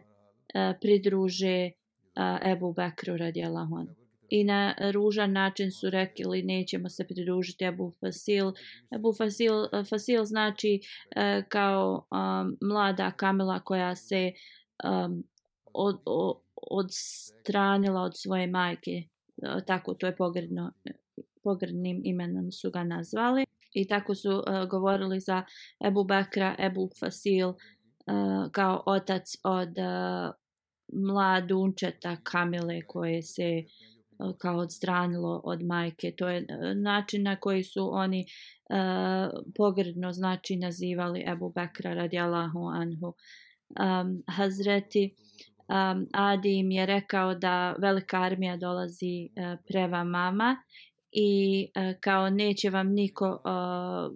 a, 0.53 0.73
pridruže 0.81 1.71
a, 2.15 2.37
Ebu 2.51 2.73
Bekru 2.73 3.17
radijalahu 3.17 3.75
anhu 3.75 3.98
i 4.29 4.43
na 4.43 4.75
ružan 4.93 5.31
način 5.31 5.71
su 5.71 5.89
rekli 5.89 6.43
nećemo 6.43 6.89
se 6.89 7.07
pridružiti 7.07 7.65
Abu 7.65 7.93
Fasil. 7.99 8.51
Abu 8.89 9.13
Fasil, 9.13 9.53
Fasil 9.89 10.23
znači 10.23 10.81
e, 11.15 11.43
kao 11.49 12.07
um, 12.11 12.57
mlada 12.61 13.11
kamela 13.11 13.59
koja 13.59 13.95
se 13.95 14.17
e, 14.17 14.33
um, 14.89 15.23
od, 15.73 16.01
od, 16.05 16.37
odstranila 16.55 18.01
od 18.01 18.17
svoje 18.17 18.47
majke. 18.47 19.03
Tako 19.65 19.93
to 19.93 20.05
je 20.07 20.15
pogredno, 20.15 20.71
pogrednim 21.43 22.01
imenom 22.03 22.51
su 22.51 22.71
ga 22.71 22.83
nazvali. 22.83 23.45
I 23.73 23.87
tako 23.87 24.15
su 24.15 24.31
uh, 24.31 24.69
govorili 24.69 25.19
za 25.19 25.43
Ebu 25.85 26.03
Bekra, 26.03 26.55
Ebu 26.59 26.89
Fasil 26.99 27.49
uh, 27.49 27.55
kao 28.51 28.83
otac 28.85 29.35
od 29.43 29.69
uh, 29.69 30.33
mladunčeta 30.93 32.17
kamile 32.23 32.81
koje 32.81 33.21
se 33.21 33.63
uh, 33.65 33.88
Eh, 34.19 34.33
kao 34.37 34.57
odstranilo 34.57 35.41
od 35.43 35.63
majke. 35.63 36.11
To 36.11 36.29
je 36.29 36.37
eh, 36.37 36.75
način 36.75 37.23
na 37.23 37.35
koji 37.35 37.63
su 37.63 37.89
oni 37.93 38.21
eh, 38.21 38.75
e, 38.75 39.29
pogredno 39.55 40.13
znači 40.13 40.55
nazivali 40.55 41.23
Ebu 41.27 41.49
Bekra 41.55 41.93
radijallahu 41.93 42.67
anhu. 42.67 43.13
Um, 43.69 44.23
Hazreti 44.27 45.15
um, 45.67 46.07
Adi 46.13 46.59
im 46.59 46.71
je 46.71 46.85
rekao 46.85 47.35
da 47.35 47.75
velika 47.77 48.21
armija 48.21 48.57
dolazi 48.57 49.29
uh, 49.29 49.59
prema 49.67 50.03
mama 50.03 50.57
i 51.11 51.67
uh, 51.75 51.99
kao 51.99 52.29
neće 52.29 52.69
vam 52.69 52.87
niko 52.87 53.29
uh, 53.29 54.15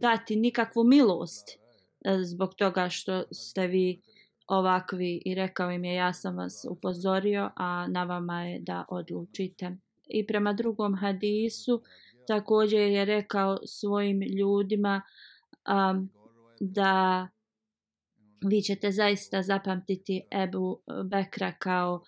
dati 0.00 0.36
nikakvu 0.36 0.84
milost 0.84 1.48
uh, 1.48 2.22
zbog 2.22 2.54
toga 2.54 2.88
što 2.88 3.22
ste 3.32 3.66
vi 3.66 4.00
uh, 4.02 4.17
ovakvi 4.48 5.22
i 5.24 5.34
rekao 5.34 5.70
im 5.70 5.84
je 5.84 5.94
ja 5.94 6.12
sam 6.12 6.36
vas 6.36 6.66
upozorio, 6.70 7.50
a 7.56 7.86
na 7.86 8.04
vama 8.04 8.44
je 8.44 8.60
da 8.60 8.84
odlučite. 8.88 9.76
I 10.08 10.26
prema 10.26 10.52
drugom 10.52 10.94
hadisu 10.94 11.82
također 12.26 12.80
je 12.80 13.04
rekao 13.04 13.58
svojim 13.66 14.22
ljudima 14.22 15.02
um, 15.68 16.10
da 16.60 17.28
vi 18.44 18.62
ćete 18.62 18.90
zaista 18.90 19.42
zapamtiti 19.42 20.22
Ebu 20.30 20.80
Bekra 21.04 21.52
kao 21.58 22.02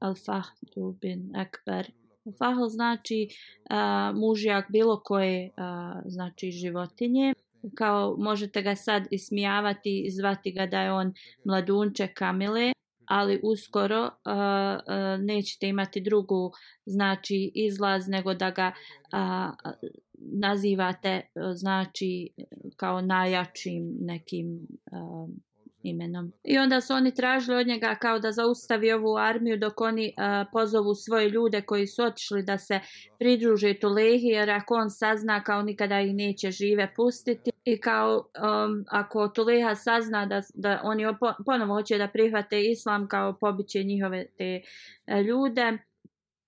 Al-Fahdu 0.00 0.98
bin 1.00 1.36
Ekber. 1.36 1.92
Fahl 2.38 2.66
znači 2.66 3.28
uh, 3.28 4.18
mužjak 4.18 4.70
bilo 4.70 5.00
koje 5.04 5.46
uh, 5.46 6.02
znači 6.06 6.50
životinje 6.50 7.34
kao 7.74 8.16
možete 8.18 8.62
ga 8.62 8.76
sad 8.76 9.06
ismijavati 9.10 10.02
i 10.06 10.10
zvati 10.10 10.52
ga 10.52 10.66
da 10.66 10.82
je 10.82 10.92
on 10.92 11.12
mladunče 11.44 12.06
Kamile, 12.06 12.72
ali 13.06 13.40
uskoro 13.42 14.02
uh, 14.02 14.10
uh, 14.32 15.24
nećete 15.24 15.68
imati 15.68 16.00
drugu 16.00 16.52
znači 16.86 17.52
izlaz 17.54 18.08
nego 18.08 18.34
da 18.34 18.50
ga 18.50 18.72
uh, 19.12 19.72
nazivate 20.18 21.20
znači 21.54 22.30
kao 22.76 23.00
najjačim 23.00 23.96
nekim 24.00 24.66
um, 24.92 25.40
imenom. 25.82 26.32
I 26.44 26.58
onda 26.58 26.80
su 26.80 26.94
oni 26.94 27.14
tražili 27.14 27.56
od 27.56 27.66
njega 27.66 27.94
kao 28.00 28.18
da 28.18 28.32
zaustavi 28.32 28.92
ovu 28.92 29.16
armiju 29.16 29.58
dok 29.58 29.80
oni 29.80 30.06
uh, 30.16 30.48
pozovu 30.52 30.94
svoje 30.94 31.28
ljude 31.28 31.62
koji 31.62 31.86
su 31.86 32.02
otišli 32.02 32.42
da 32.42 32.58
se 32.58 32.80
pridruže 33.18 33.74
Tulehi 33.74 34.26
jer 34.26 34.50
ako 34.50 34.74
on 34.74 34.90
sazna 34.90 35.42
kao 35.42 35.62
nikada 35.62 36.00
ih 36.00 36.14
neće 36.14 36.50
žive 36.50 36.92
pustiti 36.96 37.50
i 37.64 37.80
kao 37.80 38.16
um, 38.16 38.84
ako 38.88 39.28
Tuleha 39.28 39.74
sazna 39.74 40.26
da, 40.26 40.40
da 40.54 40.80
oni 40.84 41.06
opo, 41.06 41.32
ponovo 41.46 41.74
hoće 41.74 41.98
da 41.98 42.08
prihvate 42.08 42.62
islam 42.62 43.08
kao 43.08 43.36
pobiće 43.40 43.82
njihove 43.82 44.26
te 44.38 44.60
uh, 45.06 45.26
ljude 45.26 45.78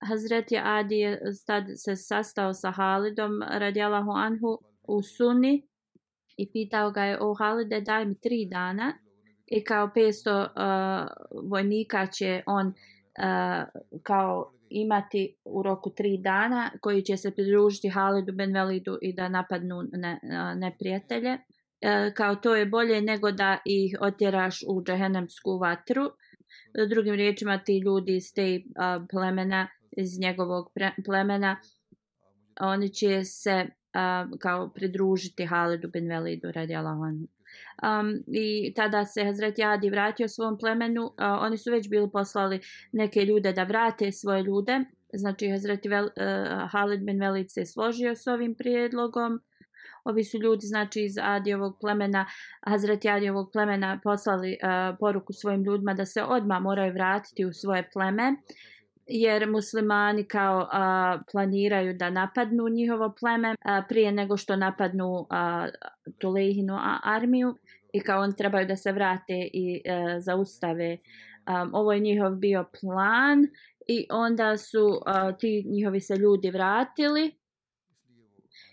Hazreti 0.07 0.57
Adi 0.63 0.95
je 0.95 1.21
tad 1.45 1.63
se 1.75 1.95
sastao 1.95 2.53
sa 2.53 2.71
Halidom 2.71 3.41
radijalahu 3.49 4.11
anhu 4.11 4.59
u 4.83 5.01
Sunni 5.03 5.67
i 6.37 6.51
pitao 6.51 6.91
ga 6.91 7.03
je 7.03 7.17
o 7.21 7.33
Halide 7.33 7.81
daj 7.81 8.05
mi 8.05 8.15
tri 8.19 8.47
dana 8.51 8.93
i 9.53 9.63
kao 9.63 9.89
500 9.95 10.47
uh, 10.47 11.49
vojnika 11.49 12.07
će 12.07 12.43
on 12.45 12.67
uh, 12.67 13.81
kao 14.03 14.51
imati 14.69 15.35
u 15.45 15.63
roku 15.63 15.89
tri 15.89 16.17
dana 16.17 16.71
koji 16.81 17.01
će 17.01 17.17
se 17.17 17.31
pridružiti 17.31 17.89
Halidu 17.89 18.33
Benvelidu 18.33 18.97
i 19.01 19.13
da 19.13 19.29
napadnu 19.29 19.83
ne, 19.91 20.19
uh, 20.23 20.59
neprijatelje. 20.59 21.37
E, 21.81 22.13
kao 22.13 22.35
to 22.35 22.55
je 22.55 22.65
bolje 22.65 23.01
nego 23.01 23.31
da 23.31 23.57
ih 23.65 23.97
otjeraš 24.01 24.63
u 24.67 24.83
džehennemsku 24.83 25.57
vatru. 25.57 26.03
Drugim 26.89 27.15
riječima 27.15 27.57
ti 27.57 27.77
ljudi 27.77 28.15
iz 28.15 28.33
te 28.33 28.61
uh, 28.65 29.05
plemena, 29.11 29.67
iz 29.91 30.19
njegovog 30.19 30.71
pre, 30.75 30.91
plemena, 31.05 31.57
oni 32.59 32.89
će 32.89 33.23
se 33.23 33.65
uh, 33.65 34.39
kao 34.39 34.69
pridružiti 34.69 35.45
Halidu 35.45 35.89
Benvelidu 35.93 36.51
radi 36.51 36.75
Allahom 36.75 37.27
um, 37.83 38.23
i 38.27 38.73
tada 38.75 39.05
se 39.05 39.23
Hazreti 39.25 39.61
Jadi 39.61 39.89
vratio 39.89 40.27
svom 40.27 40.57
plemenu, 40.57 41.03
uh, 41.03 41.11
oni 41.17 41.57
su 41.57 41.71
već 41.71 41.89
bili 41.89 42.09
poslali 42.11 42.59
neke 42.91 43.25
ljude 43.25 43.53
da 43.53 43.63
vrate 43.63 44.11
svoje 44.11 44.43
ljude, 44.43 44.79
znači 45.13 45.49
Hazreti 45.49 45.89
Vel, 45.89 46.05
uh, 46.05 46.11
Halid 46.71 47.01
bin 47.01 47.19
Velid 47.19 47.51
se 47.51 47.65
složio 47.65 48.15
s 48.15 48.27
ovim 48.27 48.55
prijedlogom, 48.55 49.41
ovi 50.03 50.23
su 50.23 50.37
ljudi 50.37 50.65
znači 50.65 51.01
iz 51.01 51.15
Adijevog 51.21 51.77
plemena, 51.81 52.25
Hazreti 52.67 53.09
Adijevog 53.09 53.49
plemena 53.51 53.99
poslali 54.03 54.57
uh, 54.63 54.97
poruku 54.99 55.33
svojim 55.33 55.63
ljudima 55.63 55.93
da 55.93 56.05
se 56.05 56.23
odmah 56.23 56.61
moraju 56.61 56.93
vratiti 56.93 57.45
u 57.45 57.53
svoje 57.53 57.89
pleme, 57.93 58.35
jer 59.07 59.49
muslimani 59.49 60.23
kao 60.23 60.67
a, 60.71 61.19
planiraju 61.31 61.93
da 61.93 62.09
napadnu 62.09 62.69
njihovo 62.69 63.13
pleme 63.19 63.55
a, 63.65 63.81
prije 63.89 64.11
nego 64.11 64.37
što 64.37 64.55
napadnu 64.55 65.27
a, 65.29 65.67
Tulehinu 66.19 66.77
armiju 67.03 67.55
i 67.93 67.99
kao 67.99 68.21
oni 68.21 68.35
trebaju 68.35 68.67
da 68.67 68.75
se 68.75 68.91
vrate 68.91 69.49
i 69.53 69.81
a, 69.89 70.19
zaustave. 70.19 70.97
A, 71.45 71.67
ovo 71.73 71.93
je 71.93 71.99
njihov 71.99 72.35
bio 72.35 72.65
plan 72.81 73.47
i 73.87 74.07
onda 74.11 74.57
su 74.57 75.01
a, 75.05 75.31
ti 75.31 75.63
njihovi 75.67 75.99
se 75.99 76.15
ljudi 76.15 76.51
vratili 76.51 77.31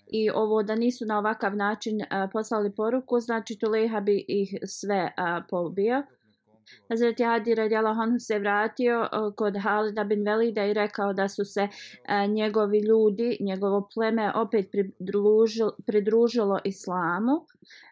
i 0.07 0.31
ovo 0.31 0.63
da 0.63 0.75
nisu 0.75 1.05
na 1.07 1.19
ovakav 1.19 1.57
način 1.57 2.01
a, 2.11 2.29
poslali 2.33 2.75
poruku, 2.75 3.21
znači 3.21 3.59
Tuleha 3.59 4.01
bi 4.01 4.25
ih 4.29 4.55
sve 4.67 5.13
a, 5.17 5.43
pobio. 5.51 6.03
Hazreti 6.89 7.25
Adi 7.25 7.55
radijallahu 7.55 8.01
anhu 8.01 8.19
se 8.19 8.39
vratio 8.39 9.03
e, 9.03 9.09
kod 9.37 9.57
Halida 9.63 10.05
bin 10.05 10.25
Velida 10.25 10.65
i 10.65 10.73
rekao 10.73 11.13
da 11.13 11.29
su 11.29 11.45
se 11.45 11.61
e, 11.61 12.27
njegovi 12.27 12.79
ljudi, 12.79 13.37
njegovo 13.41 13.89
pleme 13.95 14.33
opet 14.35 14.71
pridružilo, 14.73 15.77
pridružilo 15.87 16.59
islamu. 16.65 17.33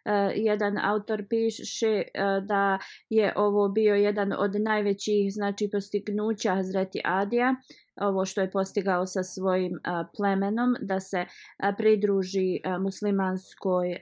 E, 0.05 0.33
jedan 0.35 0.79
autor 0.79 1.25
piše 1.29 2.03
da 2.43 2.79
je 3.11 3.33
ovo 3.37 3.69
bio 3.69 3.95
jedan 3.95 4.33
od 4.33 4.61
najvećih 4.61 5.33
znači 5.33 5.69
postignuća 5.73 6.55
Hazreti 6.55 7.01
Adija 7.05 7.55
ovo 8.01 8.25
što 8.25 8.41
je 8.41 8.51
postigao 8.51 9.07
sa 9.07 9.23
svojim 9.23 9.73
plemenom 10.17 10.77
da 10.81 11.01
se 11.01 11.25
pridruži 11.79 12.61
muslimanskoj 12.81 13.97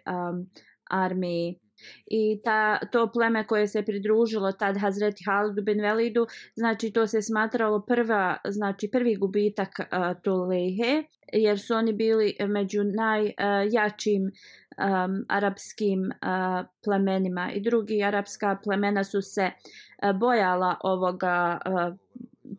armiji 0.91 1.61
i 2.07 2.41
ta, 2.45 2.79
to 2.93 3.13
pleme 3.13 3.47
koje 3.47 3.67
se 3.67 3.83
pridružilo 3.83 4.53
tad 4.53 4.77
Hazreti 4.77 5.25
Halidu 5.27 5.63
bin 5.63 5.81
Velidu, 5.81 6.27
znači 6.55 6.91
to 6.91 7.07
se 7.07 7.23
smatralo 7.23 7.81
prva, 7.81 8.37
znači 8.49 8.89
prvi 8.93 9.17
gubitak 9.17 9.69
uh, 9.79 10.23
Tulehe, 10.23 11.03
jer 11.33 11.61
su 11.61 11.75
oni 11.75 11.93
bili 11.93 12.37
među 12.49 12.81
najjačim 12.85 14.23
um, 14.23 15.25
arapskim 15.29 16.01
uh, 16.01 16.67
plemenima. 16.85 17.51
I 17.53 17.61
drugi 17.61 18.03
arapska 18.03 18.59
plemena 18.65 19.05
su 19.05 19.23
se 19.23 19.51
uh, 19.51 20.19
bojala 20.19 20.77
ovoga 20.83 21.59
uh, 21.67 21.97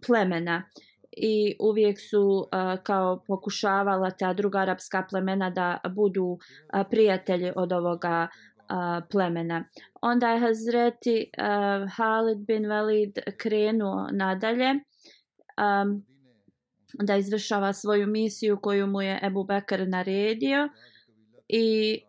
plemena. 0.08 0.64
I 1.12 1.56
uvijek 1.60 2.00
su 2.00 2.22
uh, 2.22 2.84
kao 2.84 3.24
pokušavala 3.28 4.12
ta 4.12 4.34
druga 4.34 4.60
arapska 4.60 5.06
plemena 5.10 5.50
da 5.50 5.80
budu 5.96 6.26
uh, 6.26 6.40
prijatelji 6.90 7.52
od 7.56 7.72
ovoga 7.72 8.28
a, 8.70 9.02
plemena. 9.12 9.64
Onda 10.02 10.30
je 10.30 10.40
Hazreti 10.40 11.32
uh, 11.38 11.90
Halid 11.92 12.38
bin 12.38 12.64
Walid 12.64 13.20
krenuo 13.38 14.08
nadalje 14.12 14.72
um, 15.58 16.06
da 16.94 17.16
izvršava 17.16 17.74
svoju 17.74 18.08
misiju 18.08 18.60
koju 18.62 18.88
mu 18.88 19.02
je 19.02 19.20
Ebu 19.24 19.44
Bekr 19.44 19.88
naredio 19.88 20.70
i 21.48 22.00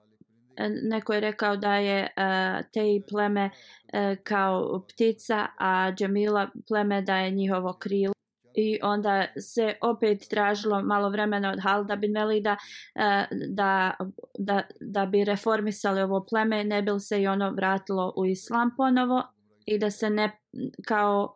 e, 0.56 0.68
neko 0.68 1.12
je 1.12 1.20
rekao 1.20 1.56
da 1.56 1.74
je 1.76 2.02
uh, 2.02 2.66
te 2.72 3.06
pleme 3.10 3.50
uh, 3.50 4.18
kao 4.24 4.84
ptica, 4.88 5.46
a 5.58 5.92
Džemila 5.92 6.48
pleme 6.68 7.02
da 7.02 7.18
je 7.18 7.30
njihovo 7.30 7.72
krilo 7.72 8.17
i 8.58 8.78
onda 8.82 9.26
se 9.40 9.74
opet 9.82 10.28
tražilo 10.30 10.82
malo 10.82 11.10
vremena 11.10 11.52
od 11.52 11.60
Halda 11.62 11.96
bin 11.96 12.14
Velida 12.14 12.56
e, 12.94 13.24
da, 13.48 13.94
da, 14.38 14.62
da 14.80 15.06
bi 15.06 15.24
reformisali 15.24 16.02
ovo 16.02 16.26
pleme, 16.30 16.64
ne 16.64 16.82
bi 16.82 17.00
se 17.00 17.22
i 17.22 17.26
ono 17.26 17.50
vratilo 17.50 18.12
u 18.16 18.26
islam 18.26 18.70
ponovo 18.76 19.22
i 19.66 19.78
da 19.78 19.90
se 19.90 20.10
ne 20.10 20.40
kao 20.86 21.34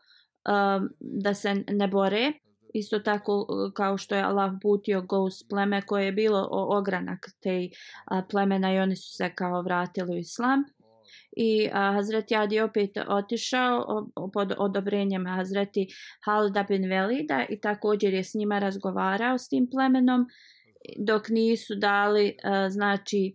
um, 0.49 0.89
da 1.01 1.35
se 1.35 1.65
ne 1.69 1.89
bore. 1.89 2.33
Isto 2.75 2.99
tako 2.99 3.47
e, 3.51 3.73
kao 3.75 3.99
što 3.99 4.15
je 4.15 4.23
Allah 4.23 4.53
putio 4.63 5.03
Gous 5.03 5.49
pleme 5.49 5.83
koje 5.83 6.05
je 6.05 6.13
bilo 6.13 6.49
ogranak 6.51 7.27
te 7.43 7.69
plemena 8.31 8.75
i 8.75 8.79
oni 8.79 8.97
su 8.97 9.13
se 9.13 9.35
kao 9.35 9.63
vratili 9.63 10.15
u 10.15 10.19
islam 10.19 10.65
i 11.37 11.69
a, 11.73 11.93
Hazreti 11.93 12.37
Adi 12.37 12.61
opet 12.61 12.91
otišao 13.09 13.85
o, 14.15 14.31
pod 14.33 14.53
odobrenjem 14.59 15.27
Hazreti 15.27 15.87
Halda 16.25 16.63
bin 16.69 16.89
Velida 16.89 17.45
i 17.49 17.61
također 17.61 18.15
je 18.15 18.25
s 18.25 18.35
njima 18.35 18.59
razgovarao 18.59 19.39
s 19.39 19.49
tim 19.49 19.71
plemenom 19.71 20.27
dok 20.99 21.29
nisu 21.29 21.75
dali 21.75 22.37
a, 22.45 22.71
znači 22.71 23.35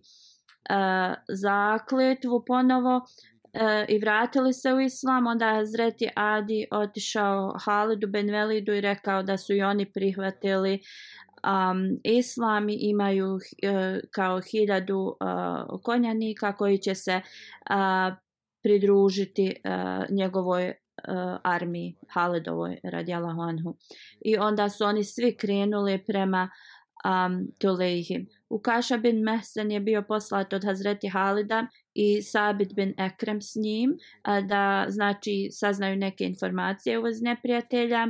a, 0.70 1.14
zakletvu 1.28 2.44
ponovo 2.46 3.00
e, 3.52 3.86
i 3.88 3.98
vratili 3.98 4.52
se 4.52 4.72
u 4.72 4.80
islam. 4.80 5.26
Onda 5.26 5.54
Hazreti 5.54 6.08
Adi 6.16 6.66
otišao 6.70 7.54
Halidu 7.64 8.06
bin 8.06 8.30
Velidu 8.30 8.72
i 8.72 8.80
rekao 8.80 9.22
da 9.22 9.36
su 9.36 9.54
i 9.54 9.62
oni 9.62 9.92
prihvatili 9.92 10.80
um, 11.44 12.00
islami 12.04 12.74
imaju 12.74 13.34
uh, 13.34 13.40
kao 14.10 14.40
hiljadu 14.40 14.98
uh, 14.98 15.80
konjanika 15.82 16.52
koji 16.56 16.78
će 16.78 16.94
se 16.94 17.20
uh, 17.70 18.16
pridružiti 18.62 19.54
uh, 19.64 20.16
njegovoj 20.16 20.68
uh, 20.68 21.40
armiji 21.44 21.96
Halidovoj 22.08 22.78
radijalahu 22.82 23.40
anhu. 23.40 23.76
I 24.20 24.36
onda 24.36 24.68
su 24.68 24.84
oni 24.84 25.04
svi 25.04 25.36
krenuli 25.36 26.04
prema 26.06 26.50
um, 27.04 27.46
Tulejhi. 27.58 28.26
Ukaša 28.48 28.96
bin 28.96 29.22
Mehsen 29.22 29.70
je 29.70 29.80
bio 29.80 30.02
poslat 30.02 30.52
od 30.52 30.64
Hazreti 30.64 31.08
Halida 31.08 31.66
i 31.94 32.22
Sabit 32.22 32.74
bin 32.74 32.94
Ekrem 32.98 33.42
s 33.42 33.54
njim 33.56 33.90
uh, 33.90 34.46
da 34.46 34.86
znači 34.88 35.48
saznaju 35.50 35.96
neke 35.96 36.24
informacije 36.24 36.98
uz 36.98 37.22
neprijatelja. 37.22 38.06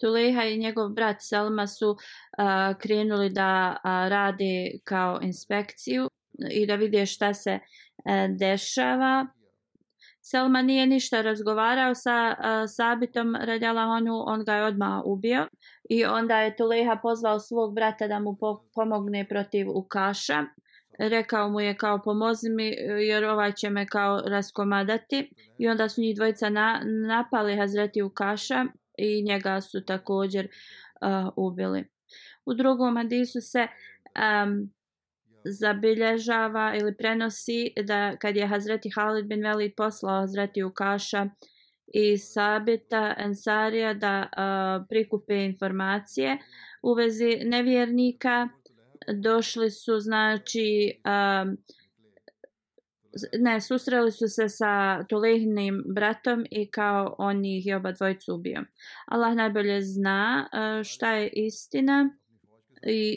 Tuleha 0.00 0.44
i 0.44 0.58
njegov 0.58 0.88
brat 0.88 1.16
Selma 1.20 1.66
su 1.66 1.96
a, 2.38 2.74
krenuli 2.78 3.30
da 3.30 3.76
a, 3.84 4.08
rade 4.08 4.70
kao 4.84 5.18
inspekciju 5.22 6.08
i 6.50 6.66
da 6.66 6.74
vide 6.74 7.06
šta 7.06 7.34
se 7.34 7.58
a, 8.04 8.28
dešava. 8.28 9.26
Selma 10.20 10.62
nije 10.62 10.86
ništa 10.86 11.20
razgovarao 11.20 11.94
sa 11.94 12.34
a, 12.38 12.66
Sabitom 12.66 13.36
Radjalahonu, 13.40 14.24
on 14.26 14.44
ga 14.44 14.54
je 14.54 14.64
odmah 14.64 15.02
ubio 15.04 15.46
i 15.90 16.04
onda 16.04 16.40
je 16.40 16.56
Tuleha 16.56 16.96
pozvao 17.02 17.40
svog 17.40 17.74
brata 17.74 18.08
da 18.08 18.18
mu 18.18 18.36
po 18.40 18.64
pomogne 18.74 19.28
protiv 19.28 19.66
Ukaša. 19.70 20.44
Rekao 20.98 21.50
mu 21.50 21.60
je 21.60 21.76
kao 21.76 22.02
pomozi 22.02 22.50
mi 22.50 22.74
jer 23.08 23.24
ovaj 23.24 23.52
će 23.52 23.70
me 23.70 23.86
kao 23.86 24.20
raskomadati 24.26 25.30
i 25.58 25.68
onda 25.68 25.88
su 25.88 26.00
njih 26.00 26.16
dvojica 26.16 26.48
na, 26.48 26.82
napali 27.08 27.56
Hazreti 27.56 28.02
Ukaša 28.02 28.64
i 28.98 29.22
njega 29.22 29.60
su 29.60 29.84
također 29.84 30.44
uh, 30.46 31.32
ubili. 31.36 31.84
U 32.46 32.54
drugom 32.54 32.96
hadisu 32.96 33.40
se 33.40 33.66
um, 33.66 34.70
zabilježava 35.44 36.74
ili 36.80 36.96
prenosi 36.96 37.72
da 37.86 38.16
kad 38.16 38.36
je 38.36 38.46
Hazreti 38.46 38.90
Halid 38.94 39.26
bin 39.26 39.42
Velid 39.42 39.72
poslao 39.76 40.20
Hazreti 40.20 40.62
Ukaša 40.62 41.26
i 41.94 42.18
Sabita 42.18 43.14
Ensarija 43.18 43.94
da 43.94 44.20
uh, 44.20 44.86
prikupe 44.88 45.44
informacije 45.44 46.38
u 46.82 46.94
vezi 46.94 47.38
nevjernika, 47.44 48.48
došli 49.22 49.70
su 49.70 50.00
znači 50.00 50.92
uh, 51.04 51.54
ne, 53.38 53.60
susreli 53.60 54.12
su 54.12 54.28
se 54.28 54.48
sa 54.48 55.04
Tulehnim 55.04 55.84
bratom 55.86 56.46
i 56.50 56.70
kao 56.70 57.14
on 57.18 57.44
ih 57.44 57.66
je 57.66 57.76
oba 57.76 57.92
dvojicu 57.92 58.34
ubio. 58.34 58.64
Allah 59.06 59.34
najbolje 59.34 59.82
zna 59.82 60.48
uh, 60.52 60.84
šta 60.84 61.12
je 61.12 61.28
istina 61.32 62.10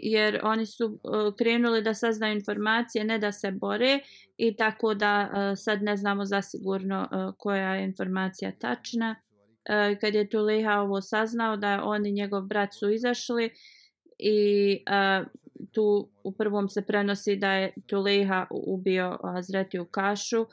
jer 0.03 0.39
oni 0.43 0.65
su 0.65 0.85
uh, 0.85 1.35
krenuli 1.37 1.81
da 1.81 1.93
saznaju 1.93 2.33
informacije, 2.33 3.03
ne 3.03 3.19
da 3.19 3.31
se 3.31 3.51
bore 3.51 3.99
i 4.37 4.55
tako 4.55 4.93
da 4.93 5.29
uh, 5.31 5.57
sad 5.57 5.83
ne 5.83 5.97
znamo 5.97 6.25
zasigurno 6.25 7.01
uh, 7.11 7.33
koja 7.37 7.75
je 7.75 7.83
informacija 7.83 8.51
tačna. 8.59 9.15
Kad 10.01 10.15
je 10.15 10.29
Tuleha 10.29 10.79
ovo 10.79 11.01
saznao 11.01 11.57
da 11.57 11.81
on 11.83 12.05
i 12.05 12.11
njegov 12.11 12.41
brat 12.41 12.73
su 12.73 12.89
izašli 12.89 13.49
i 14.19 14.83
tu 15.71 16.09
u 16.23 16.31
prvom 16.31 16.69
se 16.69 16.81
prenosi 16.81 17.35
da 17.35 17.51
je 17.51 17.73
Tuleha 17.87 18.47
ubio 18.49 19.17
Hazreti 19.23 19.79
Ukašu, 19.79 20.45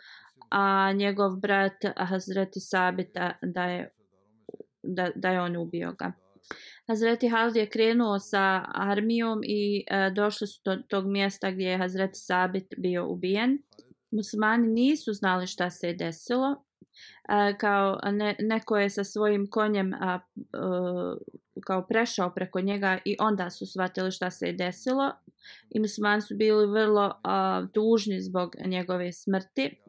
a 0.51 0.93
njegov 0.93 1.37
brat 1.37 1.85
Hazreti 1.97 2.61
Sabita 2.61 3.33
da 3.43 3.65
je, 3.65 3.91
da, 4.83 5.11
da 5.15 5.31
je 5.31 5.41
on 5.41 5.57
ubio 5.57 5.93
ga. 5.93 6.13
Hazreti 6.89 7.29
Halid 7.29 7.57
je 7.57 7.69
krenuo 7.71 8.19
sa 8.19 8.65
armijom 8.75 9.41
i 9.45 9.85
e, 9.87 10.11
došli 10.11 10.47
su 10.47 10.61
do 10.65 10.77
tog 10.77 11.07
mjesta 11.07 11.51
gdje 11.51 11.67
je 11.67 11.79
Hazreti 11.79 12.19
Sabit 12.19 12.75
bio 12.79 13.09
ubijen. 13.09 13.59
Muslimani 14.11 14.69
nisu 14.69 15.13
znali 15.13 15.47
šta 15.47 15.71
se 15.71 15.87
je 15.87 15.95
desilo. 15.95 16.65
Kao 17.61 17.99
ne, 18.13 18.37
neko 18.39 18.77
je 18.77 18.91
sa 18.91 19.05
svojim 19.05 19.47
konjem 19.51 19.95
a, 19.95 20.21
a, 20.53 21.17
kao 21.67 21.87
prešao 21.87 22.35
preko 22.35 22.61
njega 22.61 22.99
i 23.05 23.17
onda 23.21 23.51
su 23.51 23.67
shvatili 23.67 24.11
šta 24.13 24.31
se 24.31 24.47
je 24.47 24.53
desilo. 24.53 25.13
I 25.71 25.81
muslimani 25.81 26.23
su 26.23 26.37
bili 26.37 26.67
vrlo 26.67 27.21
a, 27.25 27.67
tužni 27.73 28.21
zbog 28.21 28.57
njegove 28.65 29.13
smrti 29.13 29.81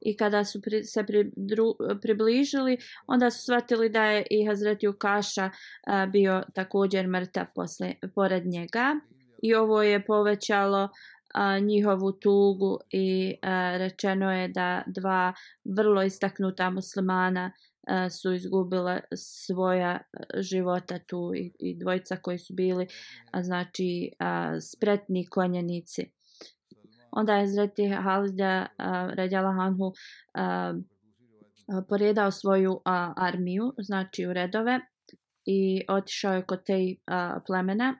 i 0.00 0.16
kada 0.16 0.44
su 0.44 0.62
pri, 0.62 0.84
se 0.84 1.04
pridru, 1.06 1.76
približili, 2.02 2.78
onda 3.06 3.30
su 3.30 3.42
shvatili 3.42 3.88
da 3.88 4.04
je 4.04 4.26
i 4.30 4.46
Hazreti 4.46 4.88
Ukaša 4.88 5.50
a, 5.86 6.06
bio 6.06 6.42
također 6.54 7.06
mrtav 7.06 7.46
posle, 7.54 7.94
pored 8.14 8.46
njega 8.46 9.00
i 9.42 9.54
ovo 9.54 9.82
je 9.82 10.04
povećalo 10.04 10.88
a, 11.34 11.58
njihovu 11.58 12.12
tugu 12.12 12.78
i 12.90 13.34
a, 13.42 13.76
rečeno 13.76 14.32
je 14.32 14.48
da 14.48 14.82
dva 14.86 15.32
vrlo 15.64 16.02
istaknuta 16.02 16.70
muslimana 16.70 17.52
a, 17.86 18.10
su 18.10 18.32
izgubile 18.32 19.00
svoja 19.16 19.98
života 20.38 20.98
tu 20.98 21.32
i, 21.34 21.52
i 21.58 21.78
dvojica 21.78 22.16
koji 22.16 22.38
su 22.38 22.54
bili 22.54 22.86
a, 23.30 23.42
znači 23.42 24.10
a, 24.18 24.60
spretni 24.60 25.26
konjenici 25.26 26.18
onda 27.10 27.34
je 27.34 27.46
Zreti 27.46 27.88
Halida 27.88 28.66
uh, 28.78 29.14
Radjala 29.14 29.52
Hanhu 29.52 29.84
uh, 29.84 29.94
poredao 31.88 32.30
svoju 32.30 32.80
a, 32.84 33.12
armiju, 33.16 33.74
znači 33.78 34.26
u 34.26 34.32
redove 34.32 34.80
i 35.44 35.82
otišao 35.88 36.34
je 36.34 36.42
kod 36.42 36.64
te 36.64 36.94
a, 37.06 37.40
plemena. 37.46 37.98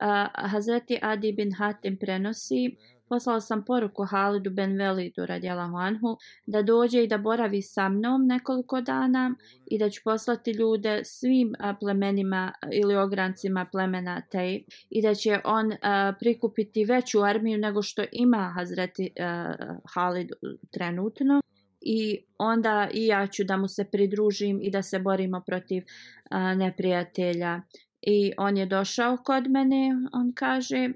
Uh, 0.00 0.50
Hazreti 0.50 0.98
Adi 1.02 1.32
bin 1.32 1.52
Hatim 1.52 1.96
prenosi 1.96 2.76
Poslao 3.08 3.40
sam 3.40 3.64
poruku 3.64 4.04
Halidu 4.04 4.50
Ben 4.50 4.78
Velidu 4.78 5.26
radjela 5.26 5.72
Anhu 5.76 6.16
da 6.46 6.62
dođe 6.62 7.04
i 7.04 7.08
da 7.08 7.18
boravi 7.18 7.62
sa 7.62 7.88
mnom 7.88 8.26
nekoliko 8.26 8.80
dana 8.80 9.34
i 9.66 9.78
da 9.78 9.90
ću 9.90 10.00
poslati 10.04 10.50
ljude 10.50 11.00
svim 11.04 11.54
plemenima 11.80 12.52
ili 12.72 12.96
ograncima 12.96 13.66
plemena 13.72 14.22
Tej 14.30 14.64
i 14.90 15.02
da 15.02 15.14
će 15.14 15.40
on 15.44 15.72
a, 15.82 16.12
prikupiti 16.20 16.84
veću 16.84 17.22
armiju 17.22 17.58
nego 17.58 17.82
što 17.82 18.04
ima 18.12 18.52
Hazreti 18.56 19.10
a, 19.20 19.54
Halid 19.94 20.30
trenutno 20.70 21.40
i 21.80 22.18
onda 22.38 22.88
i 22.92 23.06
ja 23.06 23.26
ću 23.26 23.44
da 23.44 23.56
mu 23.56 23.68
se 23.68 23.84
pridružim 23.84 24.60
i 24.62 24.70
da 24.70 24.82
se 24.82 24.98
borimo 24.98 25.42
protiv 25.46 25.82
a, 26.30 26.54
neprijatelja. 26.54 27.60
I 28.02 28.32
on 28.38 28.56
je 28.56 28.66
došao 28.66 29.16
kod 29.16 29.50
mene, 29.50 29.90
on 30.12 30.32
kaže, 30.34 30.88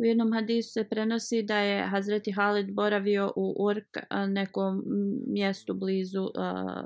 U 0.00 0.04
jednom 0.04 0.32
hadisu 0.32 0.72
se 0.72 0.84
prenosi 0.84 1.42
da 1.42 1.58
je 1.58 1.86
Hazreti 1.86 2.32
Halid 2.32 2.72
boravio 2.72 3.32
u 3.36 3.54
Urk, 3.58 3.96
nekom 4.28 4.82
mjestu 5.26 5.74
blizu 5.74 6.22
uh, 6.22 6.30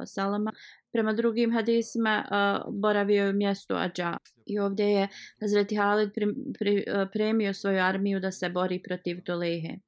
Salama. 0.06 0.52
Prema 0.92 1.12
drugim 1.12 1.52
hadisima 1.52 2.24
uh, 2.24 2.74
boravio 2.74 3.24
je 3.24 3.30
u 3.30 3.32
mjestu 3.32 3.74
Ađa. 3.74 4.16
I 4.46 4.58
ovdje 4.58 4.86
je 4.86 5.08
Hazreti 5.40 5.76
Halid 5.76 6.10
pri, 6.14 6.26
pri, 6.58 6.76
uh, 6.76 7.08
premio 7.12 7.54
svoju 7.54 7.80
armiju 7.80 8.20
da 8.20 8.30
se 8.30 8.48
bori 8.48 8.82
protiv 8.82 9.22
Tolehe. 9.24 9.78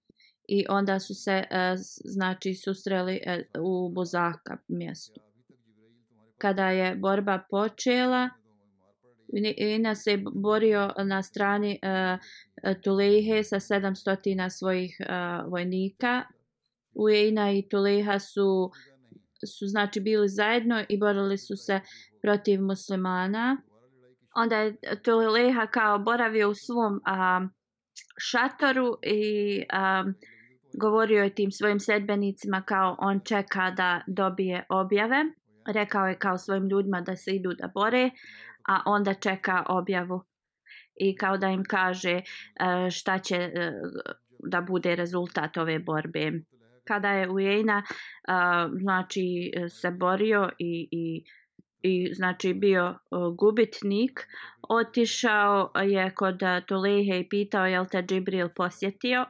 I 0.49 0.65
onda 0.69 0.99
su 1.01 1.15
se 1.15 1.45
uh, 1.51 1.57
znači 2.05 2.55
susreli 2.55 3.21
uh, 3.27 3.63
u 3.65 3.93
Bozaka 3.95 4.57
mjestu. 4.69 5.21
Kada 6.39 6.71
je 6.71 6.97
borba 6.97 7.45
počela, 7.51 8.31
Ina 9.57 9.95
se 9.95 10.23
borio 10.35 10.93
na 11.05 11.23
strani 11.23 11.79
uh, 11.83 12.19
Tulehe 12.83 13.45
sa 13.45 13.57
700 13.57 14.49
svojih 14.51 14.97
uh, 15.01 15.51
vojnika. 15.51 16.23
Uejna 16.95 17.53
i 17.53 17.69
Tuleha 17.69 18.19
su, 18.19 18.71
su 19.47 19.67
znači 19.67 20.01
bili 20.01 20.29
zajedno 20.29 20.85
i 20.89 20.99
borili 20.99 21.39
su 21.39 21.57
se 21.57 21.81
protiv 22.23 22.63
muslimana. 22.63 23.63
Onda 24.35 24.57
je 24.57 24.77
Tuleha 25.05 25.67
kao 25.67 25.99
boravio 25.99 26.51
u 26.51 26.55
svom 26.55 26.95
uh, 26.95 27.49
šatoru 28.19 28.99
i 29.03 29.59
uh, 29.59 30.15
govorio 30.81 31.23
je 31.23 31.35
tim 31.35 31.53
svojim 31.53 31.81
sedbenicima 31.81 32.63
kao 32.63 32.97
on 32.99 33.21
čeka 33.25 33.71
da 33.71 34.01
dobije 34.07 34.67
objave. 34.69 35.25
Rekao 35.67 36.07
je 36.07 36.19
kao 36.19 36.39
svojim 36.39 36.69
ljudima 36.69 37.01
da 37.01 37.17
se 37.17 37.31
idu 37.31 37.53
da 37.53 37.71
bore, 37.75 38.11
a 38.69 38.83
onda 38.87 39.15
čeka 39.15 39.65
objavu. 39.69 40.23
I 40.97 41.17
kao 41.17 41.37
da 41.37 41.49
im 41.49 41.65
kaže 41.65 42.13
e, 42.13 42.23
šta 42.91 43.19
će 43.19 43.37
e, 43.37 43.73
da 44.39 44.61
bude 44.61 44.97
rezultat 44.97 45.57
ove 45.57 45.79
borbe. 45.79 46.33
Kada 46.85 47.09
je 47.09 47.31
Ujejna 47.31 47.83
e, 47.83 48.33
znači 48.81 49.53
se 49.69 49.91
borio 49.91 50.51
i, 50.59 50.89
i, 50.91 51.25
i 51.83 52.15
znači 52.15 52.55
bio 52.55 52.99
gubitnik, 53.39 54.27
otišao 54.69 55.71
je 55.83 56.11
kod 56.15 56.41
Tulehe 56.67 57.21
i 57.21 57.29
pitao 57.29 57.67
je 57.67 57.81
li 57.81 57.89
te 57.89 58.03
Džibril 58.03 58.49
posjetio, 58.57 59.27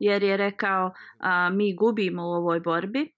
jer 0.00 0.22
je 0.22 0.36
rekao 0.36 0.92
a, 1.18 1.50
mi 1.50 1.74
gubimo 1.74 2.22
u 2.22 2.32
ovoj 2.32 2.60
borbi, 2.60 3.12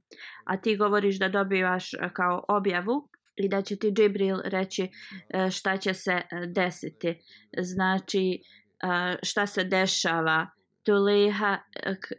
a 0.44 0.56
ti 0.56 0.76
govoriš 0.76 1.18
da 1.18 1.28
dobivaš 1.28 1.90
kao 2.12 2.44
objavu 2.48 3.08
i 3.38 3.48
da 3.48 3.62
će 3.62 3.76
ti 3.76 3.90
Džibril 3.90 4.36
reći 4.44 4.88
e, 5.28 5.50
šta 5.50 5.76
će 5.76 5.94
se 5.94 6.12
e, 6.12 6.24
desiti. 6.46 7.14
Znači, 7.58 8.40
e, 8.82 9.16
šta 9.22 9.46
se 9.46 9.64
dešava. 9.64 10.46
Tuliha 10.86 11.58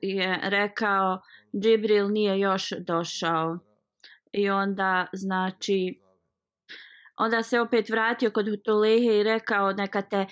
je 0.01 0.39
rekao, 0.43 1.21
Džibril 1.63 2.10
nije 2.12 2.39
još 2.39 2.73
došao. 2.79 3.60
I 4.32 4.49
onda, 4.49 5.08
znači, 5.13 6.01
onda 7.17 7.43
se 7.43 7.60
opet 7.60 7.89
vratio 7.89 8.32
kod 8.32 8.45
Tulihe 8.65 9.19
i 9.19 9.23
rekao 9.23 9.71
neka 9.71 10.01
te 10.01 10.25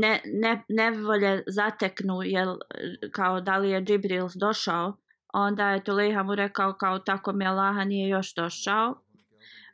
ne, 0.00 0.20
ne, 0.24 0.64
ne 0.68 0.90
volje 0.90 1.42
zateknu, 1.46 2.22
jel, 2.24 2.56
kao 3.12 3.40
da 3.40 3.56
li 3.56 3.70
je 3.70 3.82
Džibril 3.82 4.28
došao. 4.40 4.96
Onda 5.32 5.70
je 5.70 5.84
Tuleha 5.84 6.22
mu 6.22 6.34
rekao 6.34 6.72
kao 6.72 6.98
tako 6.98 7.32
mi 7.32 7.46
Allaha 7.46 7.84
nije 7.84 8.08
još 8.08 8.34
došao. 8.34 8.94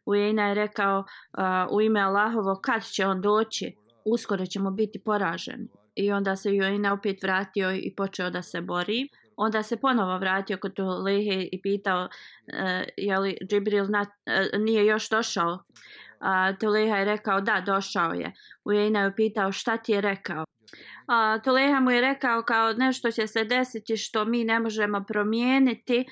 Ujena 0.06 0.48
je 0.48 0.54
rekao 0.54 0.98
uh, 0.98 1.76
u 1.76 1.80
ime 1.80 2.00
Allahovo 2.00 2.60
kad 2.62 2.84
će 2.84 3.06
on 3.06 3.20
doći, 3.20 3.76
uskoro 4.04 4.46
ćemo 4.46 4.70
biti 4.70 4.98
poraženi. 5.04 5.68
I 5.94 6.12
onda 6.12 6.36
se 6.36 6.50
Ujena 6.50 6.92
opet 6.92 7.22
vratio 7.22 7.72
i 7.72 7.94
počeo 7.96 8.30
da 8.30 8.42
se 8.42 8.60
bori. 8.60 9.08
Onda 9.36 9.62
se 9.62 9.76
ponovo 9.76 10.18
vratio 10.18 10.56
kod 10.56 10.74
Tulehe 10.74 11.48
i 11.52 11.60
pitao 11.62 12.04
uh, 12.04 12.08
je 12.96 13.18
li 13.18 13.36
Džibril 13.50 13.86
na, 13.88 14.00
uh, 14.00 14.60
nije 14.60 14.86
još 14.86 15.10
došao. 15.10 15.52
Uh, 15.52 16.58
Tuleha 16.60 16.96
je 16.96 17.04
rekao 17.04 17.40
da, 17.40 17.62
došao 17.66 18.12
je. 18.12 18.32
Ujena 18.64 19.00
je 19.00 19.14
pitao 19.16 19.52
šta 19.52 19.76
ti 19.76 19.92
je 19.92 20.00
rekao. 20.00 20.44
Uh, 20.44 21.42
Tuleha 21.44 21.80
mu 21.80 21.90
je 21.90 22.00
rekao 22.00 22.42
kao 22.42 22.72
nešto 22.72 23.10
će 23.10 23.26
se 23.26 23.44
desiti 23.44 23.96
što 23.96 24.24
mi 24.24 24.44
ne 24.44 24.60
možemo 24.60 25.04
promijeniti. 25.08 26.04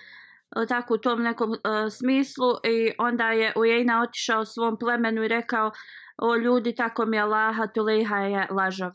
Eh, 0.57 0.67
tako 0.69 0.95
u 0.95 0.99
tom 0.99 1.23
nekom 1.23 1.51
uh, 1.51 1.57
smislu 1.91 2.51
i 2.65 2.93
onda 2.99 3.31
je 3.31 3.53
Ujejna 3.57 4.03
otišao 4.03 4.45
svom 4.45 4.79
plemenu 4.79 5.25
i 5.25 5.29
rekao 5.29 5.71
o 6.19 6.37
ljudi 6.37 6.75
tako 6.75 7.07
mi 7.07 7.17
je 7.17 7.25
Laha, 7.25 7.67
Tulejha 7.67 8.17
je 8.17 8.47
lažav 8.51 8.91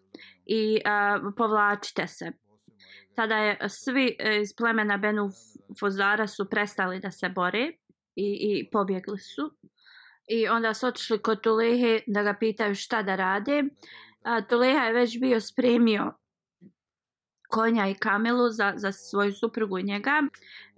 i 0.45 0.81
uh, 0.85 1.33
povlačite 1.37 2.07
se 2.07 2.31
tada 3.19 3.37
je 3.37 3.69
svi 3.69 4.17
iz 4.41 4.55
plemena 4.57 4.97
Benu 4.97 5.29
Fozara 5.79 6.27
su 6.27 6.49
prestali 6.49 6.99
da 6.99 7.11
se 7.11 7.29
bore 7.29 7.71
i, 8.15 8.27
i 8.41 8.69
pobjegli 8.71 9.17
su. 9.17 9.51
I 10.27 10.47
onda 10.47 10.73
su 10.73 10.87
otišli 10.87 11.21
kod 11.21 11.41
Tulehe 11.41 11.99
da 12.07 12.23
ga 12.23 12.33
pitaju 12.39 12.75
šta 12.75 13.01
da 13.03 13.15
rade. 13.15 13.63
A, 14.23 14.41
Tuleha 14.41 14.85
je 14.85 14.93
već 14.93 15.19
bio 15.19 15.39
spremio 15.41 16.13
konja 17.49 17.87
i 17.87 17.95
kamelu 17.95 18.49
za, 18.49 18.73
za 18.75 18.91
svoju 18.91 19.31
suprugu 19.31 19.79
i 19.79 19.83
njega. 19.83 20.21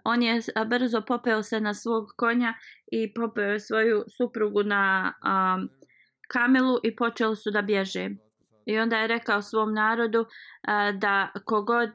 On 0.03 0.23
je 0.23 0.41
brzo 0.67 1.01
popeo 1.01 1.43
se 1.43 1.59
na 1.59 1.73
svog 1.73 2.13
konja 2.15 2.53
i 2.91 3.13
popeo 3.13 3.59
svoju 3.59 4.03
suprugu 4.17 4.63
na 4.63 5.13
um, 5.23 5.69
kamelu 6.27 6.79
i 6.83 6.95
počeli 6.95 7.35
su 7.35 7.51
da 7.51 7.61
bježe. 7.61 8.09
I 8.65 8.77
onda 8.79 8.97
je 8.97 9.07
rekao 9.07 9.41
svom 9.41 9.73
narodu 9.73 10.19
uh, 10.19 10.99
da 10.99 11.29
kogod 11.45 11.89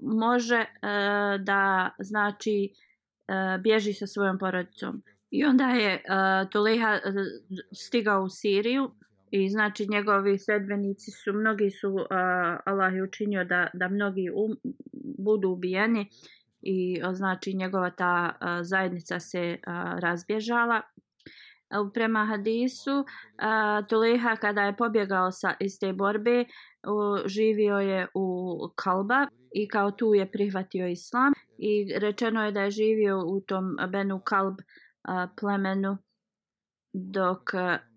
može 0.00 0.58
uh, 0.60 1.44
da 1.44 1.90
znači 1.98 2.70
uh, 2.72 3.62
bježi 3.62 3.92
sa 3.92 4.06
svojom 4.06 4.38
porodicom. 4.38 5.02
I 5.30 5.44
onda 5.44 5.64
je 5.64 5.94
uh, 5.94 6.50
Tuleha 6.50 6.92
uh, 6.92 7.14
stigao 7.72 8.22
u 8.22 8.28
Siriju 8.28 8.90
i 9.30 9.48
znači 9.48 9.86
njegovi 9.90 10.38
sedbenici 10.38 11.10
su, 11.10 11.32
mnogi 11.32 11.70
su, 11.70 11.88
uh, 11.88 12.06
Allah 12.66 12.94
je 12.94 13.02
učinio 13.02 13.44
da, 13.44 13.66
da 13.74 13.88
mnogi 13.88 14.30
um, 14.34 14.56
budu 15.18 15.48
ubijeni 15.48 16.10
i 16.62 17.00
e, 17.04 17.14
znači 17.14 17.54
njegova 17.54 17.90
ta 17.90 18.32
uh, 18.34 18.48
zajednica 18.62 19.20
se 19.20 19.58
uh, 19.66 19.98
razbježala. 19.98 20.80
Prema 21.94 22.24
hadisu, 22.26 22.98
uh, 22.98 23.86
Tuleha 23.88 24.36
kada 24.36 24.62
je 24.62 24.76
pobjegao 24.76 25.30
sa, 25.32 25.54
iz 25.60 25.78
te 25.80 25.92
borbe, 25.92 26.40
uh, 26.40 27.26
živio 27.26 27.76
je 27.76 28.06
u 28.14 28.58
Kalba 28.74 29.26
i 29.54 29.68
kao 29.68 29.90
tu 29.90 30.14
je 30.14 30.30
prihvatio 30.30 30.86
islam 30.86 31.32
i 31.58 31.98
rečeno 31.98 32.44
je 32.44 32.52
da 32.52 32.60
je 32.60 32.70
živio 32.70 33.18
u 33.26 33.40
tom 33.40 33.76
Benu 33.92 34.20
Kalb 34.24 34.54
uh, 34.54 35.30
plemenu 35.40 35.98
dok 36.92 37.50
uh, 37.54 37.89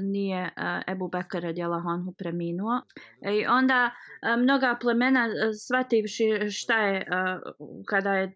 nije 0.00 0.42
uh, 0.42 0.92
Ebu 0.92 1.08
Bekr 1.08 1.40
radijalahu 1.42 1.88
anhu 1.88 2.12
preminuo. 2.12 2.82
E, 3.22 3.34
I 3.36 3.46
onda 3.46 3.90
uh, 3.90 4.42
mnoga 4.42 4.76
plemena 4.80 5.26
uh, 5.26 5.54
shvativši 5.66 6.50
šta 6.50 6.78
je 6.78 7.06
uh, 7.10 7.40
kada 7.86 8.14
je 8.14 8.34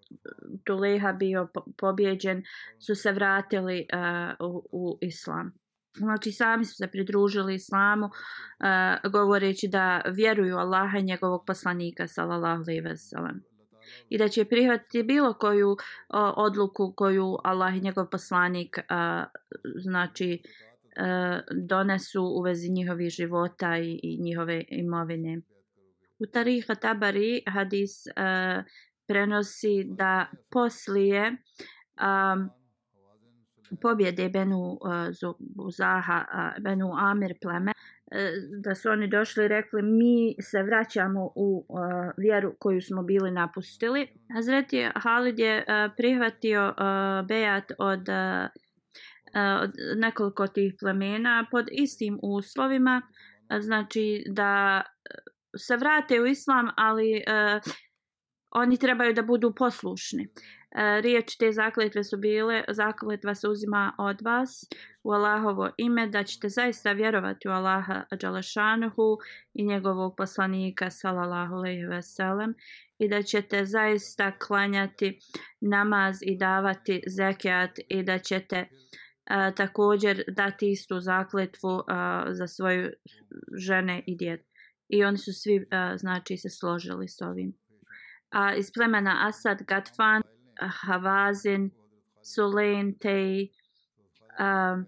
Tuleha 0.64 1.12
bio 1.12 1.48
pobjeđen 1.78 2.42
su 2.78 2.94
se 2.94 3.12
vratili 3.12 3.86
uh, 3.94 4.50
u, 4.52 4.68
u 4.72 4.98
islam. 5.00 5.52
Znači 5.96 6.32
sami 6.32 6.64
su 6.64 6.74
se 6.74 6.86
pridružili 6.86 7.54
islamu 7.54 8.06
uh, 8.06 9.10
govoreći 9.12 9.68
da 9.68 10.02
vjeruju 10.06 10.56
Allaha 10.56 10.98
i 10.98 11.02
njegovog 11.02 11.44
poslanika 11.46 12.06
sallallahu 12.06 12.62
alejhi 12.62 12.80
ve 12.80 12.96
sellem 12.96 13.42
i 14.08 14.18
da 14.18 14.28
će 14.28 14.44
prihvatiti 14.44 15.02
bilo 15.02 15.34
koju 15.34 15.70
uh, 15.70 15.76
odluku 16.36 16.92
koju 16.96 17.36
Allah 17.44 17.76
i 17.76 17.80
njegov 17.80 18.06
poslanik 18.06 18.78
uh, 18.78 19.24
znači 19.82 20.42
uh, 20.44 20.69
E, 20.96 21.40
donesu 21.53 22.22
u 22.22 22.42
vezi 22.42 22.70
njihovih 22.70 23.11
života 23.11 23.79
i, 23.79 24.00
i 24.03 24.22
njihove 24.22 24.64
imovine. 24.68 25.40
U 26.18 26.26
Tariha 26.26 26.74
Tabari 26.74 27.42
hadis 27.46 28.07
uh, 28.07 28.64
prenosi 29.07 29.85
da 29.85 30.26
poslije 30.50 31.31
um, 31.31 32.50
pobjede 33.83 34.29
Benu 34.29 34.59
uh, 34.59 35.70
Zaha, 35.76 36.24
uh, 36.35 36.62
Benu 36.62 36.90
Amir 36.98 37.35
pleme, 37.42 37.72
uh, 37.72 38.16
da 38.64 38.74
su 38.74 38.90
oni 38.90 39.09
došli 39.09 39.44
i 39.44 39.48
rekli 39.48 39.83
mi 39.83 40.42
se 40.42 40.62
vraćamo 40.62 41.33
u 41.37 41.66
uh, 41.68 41.81
vjeru 42.16 42.55
koju 42.59 42.81
smo 42.81 43.03
bili 43.03 43.31
napustili. 43.31 44.07
Hazreti 44.35 44.88
Halid 44.94 45.38
je 45.38 45.57
uh, 45.59 45.92
prihvatio 45.96 46.68
uh, 46.68 47.26
bejat 47.29 47.72
od 47.79 48.09
uh, 48.09 48.50
od 49.62 49.70
nekoliko 49.96 50.46
tih 50.46 50.74
plemena 50.80 51.46
pod 51.50 51.66
istim 51.72 52.18
uslovima, 52.22 53.02
znači 53.60 54.24
da 54.28 54.82
e, 54.84 55.14
se 55.58 55.76
vrate 55.76 56.20
u 56.20 56.26
islam, 56.26 56.68
ali 56.76 57.14
uh, 57.14 57.72
oni 58.50 58.78
trebaju 58.78 59.14
da 59.14 59.22
budu 59.22 59.54
poslušni. 59.54 60.28
E, 60.70 61.00
Riječ 61.00 61.36
te 61.36 61.52
zakletve 61.52 62.04
su 62.04 62.16
bile, 62.16 62.64
zakletva 62.68 63.34
se 63.34 63.48
uzima 63.48 63.92
od 63.98 64.20
vas 64.22 64.64
u 65.02 65.12
Allahovo 65.12 65.70
ime, 65.76 66.06
da 66.06 66.22
ćete 66.24 66.48
zaista 66.48 66.92
vjerovati 66.92 67.48
u 67.48 67.50
Allaha 67.50 68.04
Đalašanuhu 68.20 69.18
i 69.54 69.64
njegovog 69.64 70.14
poslanika 70.16 70.90
sallallahu 70.90 71.54
alaihi 71.54 71.84
ve 71.84 72.02
sellem 72.02 72.54
i 72.98 73.08
da 73.08 73.22
ćete 73.22 73.64
zaista 73.64 74.38
klanjati 74.38 75.18
namaz 75.60 76.18
i 76.22 76.38
davati 76.38 77.02
zekijat 77.06 77.70
i 77.88 78.02
da 78.02 78.18
ćete 78.18 78.60
uh, 78.60 78.99
a, 79.24 79.50
također 79.50 80.24
dati 80.28 80.70
istu 80.70 81.00
zakletvu 81.00 81.83
a, 81.88 82.24
za 82.30 82.46
svoje 82.46 82.92
žene 83.59 84.02
i 84.06 84.16
djed. 84.16 84.40
I 84.88 85.04
oni 85.04 85.18
su 85.18 85.33
svi, 85.33 85.66
a, 85.70 85.96
znači, 85.96 86.37
se 86.37 86.48
složili 86.48 87.09
s 87.09 87.22
ovim. 87.22 87.52
A 88.30 88.54
iz 88.54 88.72
plemena 88.74 89.16
Asad, 89.28 89.62
Gatfan, 89.62 90.22
Havazin, 90.61 91.70
Sulen, 92.22 92.98
Tej, 92.98 93.48
a, 94.38 94.83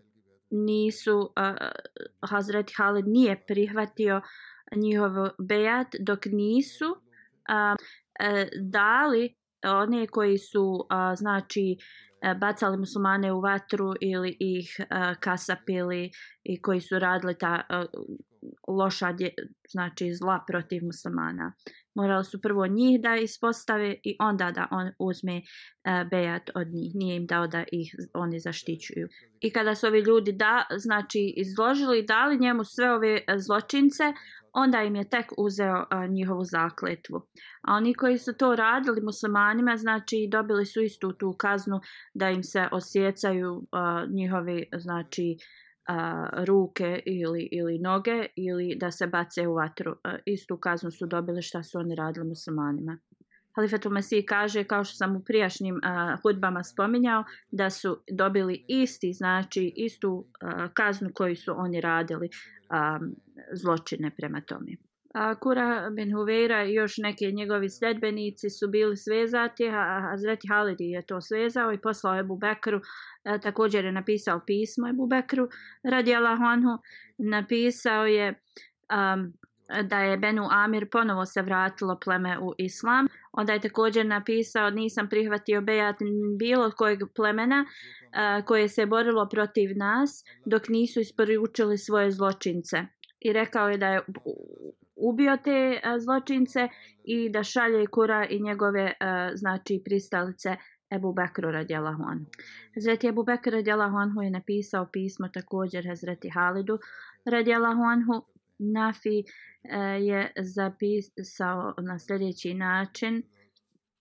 nisu, 0.51 1.33
a, 1.37 1.71
Hazret 2.31 2.71
Halid 2.77 3.09
nije 3.09 3.45
prihvatio 3.47 4.21
njihov 4.77 5.29
bejat 5.39 5.89
dok 6.01 6.27
nisu 6.27 6.97
a, 7.49 7.77
a, 8.21 8.45
dali 8.61 9.35
one 9.65 10.07
koji 10.07 10.39
su, 10.39 10.87
a, 10.91 11.17
znači, 11.17 11.77
E, 12.23 12.35
bacali 12.35 12.79
muslimane 12.79 13.33
u 13.33 13.41
vatru 13.41 13.95
ili 14.01 14.37
ih 14.41 14.77
e, 14.81 14.85
kasapili 15.21 16.11
i 16.45 16.63
koji 16.63 16.81
su 16.81 16.99
radili 16.99 17.39
ta 17.39 17.63
e, 17.71 17.85
loša 18.69 19.13
dje, 19.13 19.35
znači 19.69 20.15
zla 20.15 20.45
protiv 20.47 20.85
muslimana. 20.85 21.53
Morali 21.95 22.25
su 22.25 22.41
prvo 22.41 22.67
njih 22.67 23.01
da 23.01 23.17
ispostave 23.17 23.95
i 24.05 24.17
onda 24.21 24.51
da 24.51 24.69
on 24.71 24.91
uzme 24.99 25.37
uh, 25.37 26.11
bejat 26.11 26.51
od 26.55 26.69
njih. 26.69 26.95
Nije 26.95 27.17
im 27.17 27.27
dao 27.27 27.47
da 27.47 27.65
ih 27.73 27.95
oni 28.15 28.41
zaštićuju. 28.41 29.09
I 29.41 29.51
kada 29.51 29.75
su 29.75 29.87
ovi 29.87 30.01
ljudi 30.01 30.33
da, 30.33 30.67
znači 30.77 31.35
izložili 31.37 31.99
i 31.99 32.07
dali 32.07 32.39
njemu 32.39 32.65
sve 32.65 32.93
ove 32.93 33.21
zločince, 33.37 34.05
onda 34.53 34.83
im 34.83 34.97
je 34.97 35.09
tek 35.09 35.33
uzeo 35.39 35.87
a, 35.91 36.07
njihovu 36.07 36.45
zakletvu. 36.45 37.17
A 37.63 37.75
oni 37.75 37.95
koji 37.95 38.19
su 38.19 38.33
to 38.33 38.57
radili 38.57 39.01
muslimanima, 39.01 39.77
znači 39.77 40.29
dobili 40.31 40.67
su 40.67 40.83
istu 40.83 41.13
tu 41.13 41.35
kaznu 41.39 41.81
da 42.15 42.31
im 42.31 42.43
se 42.43 42.69
osjecaju 42.73 43.67
a, 43.73 44.07
njihovi 44.11 44.69
znači 44.77 45.37
a, 45.89 46.27
ruke 46.47 47.03
ili, 47.07 47.49
ili 47.53 47.79
noge 47.79 48.27
ili 48.37 48.77
da 48.81 48.91
se 48.91 49.07
bace 49.07 49.49
u 49.49 49.55
vatru. 49.55 49.97
A, 50.05 50.17
istu 50.27 50.57
kaznu 50.57 50.91
su 50.91 51.07
dobili 51.07 51.43
šta 51.43 51.63
su 51.63 51.79
oni 51.79 51.95
radili 51.95 52.29
muslimanima. 52.29 52.99
Halifetul 53.57 53.93
Mesih 53.93 54.25
kaže, 54.29 54.65
kao 54.65 54.85
što 54.85 54.97
sam 54.97 55.17
u 55.17 55.25
prijašnjim 55.25 55.75
uh, 55.75 56.21
hudbama 56.23 56.65
spominjao, 56.65 57.25
da 57.51 57.71
su 57.71 58.03
dobili 58.11 58.65
isti, 58.69 59.13
znači 59.13 59.73
istu 59.77 60.11
uh, 60.13 60.73
kaznu 60.75 61.11
koju 61.15 61.37
su 61.37 61.53
oni 61.57 61.81
radili 61.81 62.29
um, 62.29 63.15
zločine 63.53 64.11
prema 64.17 64.41
tome. 64.41 64.73
A 65.15 65.35
Kura 65.35 65.91
bin 65.91 66.15
Huveira 66.15 66.65
i 66.65 66.75
još 66.75 66.95
neki 66.99 67.33
njegovi 67.33 67.71
sledbenici 67.71 68.51
su 68.51 68.69
bili 68.69 68.97
svezati, 68.97 69.69
a 69.69 70.01
Hazreti 70.11 70.49
Halidi 70.49 70.85
je 70.85 71.07
to 71.07 71.21
svezao 71.21 71.73
i 71.73 71.81
poslao 71.81 72.19
Ebu 72.19 72.37
Bekru, 72.37 72.81
također 73.43 73.85
je 73.85 73.93
napisao 73.93 74.41
pismo 74.47 74.89
Ebu 74.89 75.07
Bekru, 75.07 75.49
radi 75.83 76.15
Allahonhu, 76.15 76.79
napisao 77.19 78.07
je 78.07 78.29
um, 78.29 79.33
da 79.83 79.99
je 79.99 80.17
Benu 80.17 80.49
Amir 80.51 80.89
ponovo 80.91 81.27
se 81.27 81.43
vratilo 81.43 81.99
pleme 82.05 82.39
u 82.39 82.53
islam. 82.59 83.07
Onda 83.33 83.53
je 83.53 83.61
također 83.61 84.07
napisao 84.07 84.71
nisam 84.71 85.09
prihvatio 85.09 85.61
bejat 85.61 85.97
bilo 86.39 86.71
kojeg 86.71 86.99
plemena 87.15 87.65
uh, 87.65 88.45
koje 88.45 88.69
se 88.69 88.87
borilo 88.87 89.29
protiv 89.29 89.71
nas 89.77 90.25
dok 90.45 90.69
nisu 90.69 91.01
isporučili 91.01 91.79
svoje 91.79 92.11
zločince. 92.11 92.77
I 93.21 93.33
rekao 93.33 93.69
je 93.69 93.79
da 93.79 93.89
je 93.89 94.01
ubio 94.97 95.37
te 95.45 95.81
uh, 95.85 96.03
zločince 96.03 96.69
i 97.05 97.31
da 97.31 97.43
šalje 97.43 97.87
Kura 97.87 98.27
i 98.31 98.43
njegove 98.43 98.85
uh, 98.85 99.31
znači 99.35 99.83
pristalice 99.85 100.57
Ebu 100.95 101.13
Bekru 101.13 101.51
radijalahu 101.51 102.03
anhu. 102.03 102.27
Hazreti 102.75 103.07
Ebu 103.07 103.25
Bekru 103.25 103.53
radijalahu 103.53 103.97
anhu 103.97 104.23
je 104.23 104.31
napisao 104.31 104.89
pismo 104.93 105.29
također 105.29 105.87
Hazreti 105.89 106.29
Halidu 106.29 106.79
radijalahu 107.25 107.83
anhu 107.83 108.32
Nafi 108.73 109.19
e, 109.19 109.25
je 109.81 110.33
zapisao 110.37 111.75
na 111.79 111.99
sljedeći 111.99 112.55
način 112.55 113.23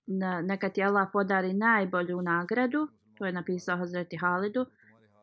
na, 0.07 0.41
neka 0.41 0.69
ti 0.69 0.83
Allah 0.83 1.07
podari 1.13 1.53
najbolju 1.53 2.21
nagradu 2.21 2.87
to 3.21 3.25
je 3.25 3.31
napisao 3.31 3.77
Hazreti 3.77 4.17
Halidu 4.17 4.65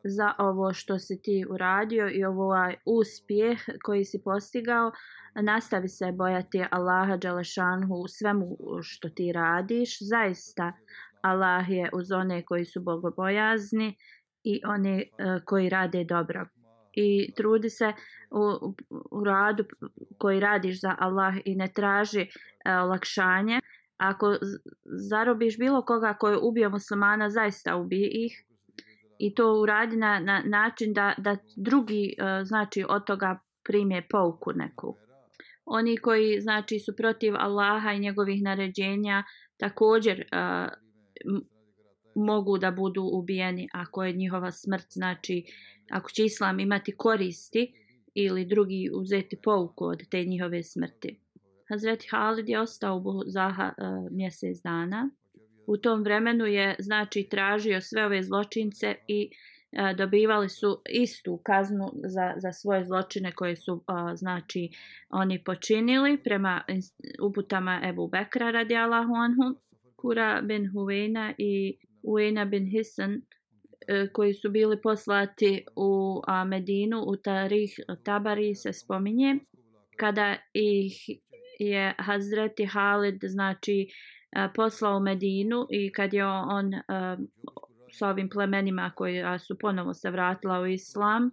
za 0.05 0.33
ovo 0.38 0.72
što 0.72 0.98
si 0.98 1.22
ti 1.22 1.44
uradio 1.51 2.11
i 2.11 2.24
ovaj 2.24 2.77
uspjeh 2.87 3.59
koji 3.83 4.05
si 4.05 4.22
postigao. 4.24 4.92
Nastavi 5.35 5.88
se 5.88 6.12
bojati 6.12 6.64
Allaha 6.70 7.16
Đalešanhu 7.16 7.94
u 7.94 8.09
svemu 8.09 8.57
što 8.83 9.09
ti 9.09 9.33
radiš. 9.33 9.98
Zaista 10.01 10.72
Allah 11.22 11.70
je 11.70 11.90
uz 11.92 12.12
one 12.12 12.42
koji 12.42 12.64
su 12.64 12.81
bogobojazni 12.81 13.96
i 14.44 14.61
one 14.66 14.98
e, 14.98 15.07
koji 15.44 15.68
rade 15.68 16.05
dobro. 16.05 16.46
I 17.01 17.33
trudi 17.37 17.71
se 17.71 17.93
u, 18.31 18.75
u 19.11 19.25
radu 19.25 19.65
koji 20.19 20.41
radiš 20.41 20.81
za 20.81 20.97
Allah 20.99 21.35
i 21.45 21.55
ne 21.55 21.69
traži 21.75 22.21
e, 22.21 22.29
olakšanje. 22.73 23.61
Ako 23.97 24.37
zarobiš 25.11 25.59
bilo 25.59 25.83
koga 25.83 26.15
koji 26.15 26.33
je 26.33 26.39
ubio 26.43 26.71
muslimana, 26.71 27.31
zaista 27.31 27.77
ubije 27.77 28.09
ih 28.13 28.45
i 29.19 29.35
to 29.35 29.61
uradi 29.61 29.97
na, 29.97 30.19
na 30.21 30.43
način 30.45 30.93
da, 30.93 31.15
da 31.19 31.37
drugi 31.57 32.15
e, 32.19 32.45
znači 32.45 32.85
od 32.89 33.05
toga 33.05 33.39
prime 33.65 34.03
pouku 34.11 34.53
neku. 34.53 34.97
Oni 35.65 35.97
koji 35.97 36.41
znači 36.41 36.79
su 36.79 36.97
protiv 36.97 37.35
Allaha 37.37 37.93
i 37.93 38.01
njegovih 38.01 38.43
naređenja 38.43 39.25
također 39.57 40.21
e, 40.21 40.25
mogu 42.18 42.59
da 42.59 42.70
budu 42.70 43.02
ubijeni 43.12 43.68
ako 43.72 44.04
je 44.04 44.12
njihova 44.12 44.50
smrt 44.50 44.87
znači 44.90 45.44
ako 45.90 46.11
će 46.11 46.24
islam 46.24 46.61
imati 46.61 46.96
koristi 46.96 47.72
ili 48.14 48.44
drugi 48.44 48.90
uzeti 48.94 49.37
pouku 49.44 49.85
od 49.85 50.09
te 50.11 50.24
njihove 50.24 50.62
smrti. 50.62 51.20
Hazreti 51.68 52.09
Halid 52.11 52.48
je 52.48 52.61
ostao 52.61 52.96
u 52.96 53.00
Buzaha 53.00 53.72
uh, 53.78 53.85
e, 53.85 54.09
mjesec 54.11 54.62
dana 54.62 55.11
u 55.68 55.76
tom 55.76 56.02
vremenu 56.02 56.46
je 56.46 56.76
znači 56.78 57.28
tražio 57.31 57.81
sve 57.81 58.04
ove 58.04 58.22
zločince 58.22 58.94
i 59.09 59.31
e, 59.72 59.94
dobivali 59.94 60.48
su 60.48 60.83
istu 60.90 61.40
kaznu 61.42 61.92
za, 62.04 62.35
za 62.37 62.52
svoje 62.52 62.85
zločine 62.85 63.33
koje 63.33 63.57
su 63.57 63.85
a, 63.87 64.16
znači 64.16 64.70
oni 65.11 65.44
počinili 65.44 66.22
prema 66.24 66.64
uputama 67.22 67.81
Ebu 67.85 68.09
Bekra 68.09 68.50
radi 68.50 68.76
Allahu 68.76 69.14
anhu 69.14 69.61
Kura 69.96 70.40
bin 70.42 70.70
Huvena 70.72 71.35
i 71.38 71.76
Uena 72.09 72.44
bin 72.44 72.66
Hisan 72.66 73.12
eh, 73.88 74.09
koji 74.12 74.35
su 74.35 74.51
bili 74.51 74.81
poslati 74.83 75.64
u 75.77 76.23
Medinu 76.47 77.05
u 77.07 77.16
Tarih 77.16 77.81
Tabari 78.05 78.55
se 78.55 78.73
spominje 78.73 79.38
kada 79.97 80.37
ih 80.55 80.92
je 81.59 81.94
Hazreti 81.99 82.66
Halid 82.66 83.21
znači 83.23 83.88
eh, 84.37 84.49
poslao 84.55 84.97
u 84.97 85.01
Medinu 85.01 85.66
i 85.71 85.92
kad 85.92 86.14
je 86.14 86.27
on 86.27 86.75
eh, 86.75 86.81
sa 87.90 88.09
ovim 88.09 88.29
plemenima 88.29 88.92
koji 88.97 89.23
su 89.38 89.59
ponovo 89.59 89.94
se 89.94 90.11
vratila 90.11 90.61
u 90.61 90.66
islam 90.66 91.31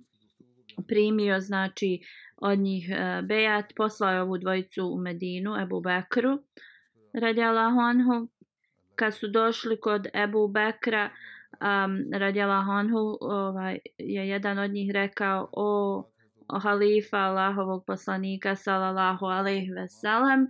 primio 0.87 1.39
znači 1.39 1.99
od 2.37 2.59
njih 2.59 2.89
bejat 3.23 3.65
poslao 3.75 4.11
je 4.11 4.21
ovu 4.21 4.37
dvojicu 4.37 4.87
u 4.87 4.97
Medinu 4.97 5.55
Ebu 5.61 5.81
Bekru 5.81 6.39
radijalahu 7.13 7.79
anhu 7.79 8.34
kad 8.95 9.15
su 9.15 9.27
došli 9.27 9.79
kod 9.79 10.07
Ebu 10.13 10.47
Bekra 10.47 11.09
um, 11.09 12.19
radi 12.19 12.41
Honhu 12.41 13.17
ovaj, 13.21 13.79
je 13.97 14.29
jedan 14.29 14.59
od 14.59 14.71
njih 14.71 14.91
rekao 14.91 15.49
o, 15.51 16.03
o 16.47 16.59
halifa 16.59 17.17
Allahovog 17.17 17.85
poslanika 17.85 18.55
sallallahu 18.55 19.25
alaihi 19.25 19.71
veselam 19.71 20.47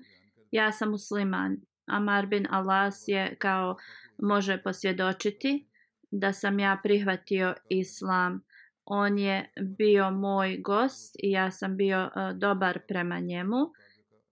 ja 0.52 0.72
sam 0.72 0.90
musliman 0.90 1.58
Amar 1.86 2.26
bin 2.26 2.48
Alas 2.50 3.04
je 3.08 3.36
kao 3.40 3.76
može 4.18 4.58
posvjedočiti 4.64 5.68
da 6.12 6.34
sam 6.34 6.60
ja 6.60 6.80
prihvatio 6.84 7.54
islam. 7.70 8.42
On 8.86 9.18
je 9.20 9.52
bio 9.78 10.12
moj 10.12 10.58
gost 10.58 11.16
i 11.24 11.32
ja 11.32 11.52
sam 11.52 11.78
bio 11.78 12.04
uh, 12.04 12.38
dobar 12.38 12.80
prema 12.88 13.20
njemu 13.20 13.58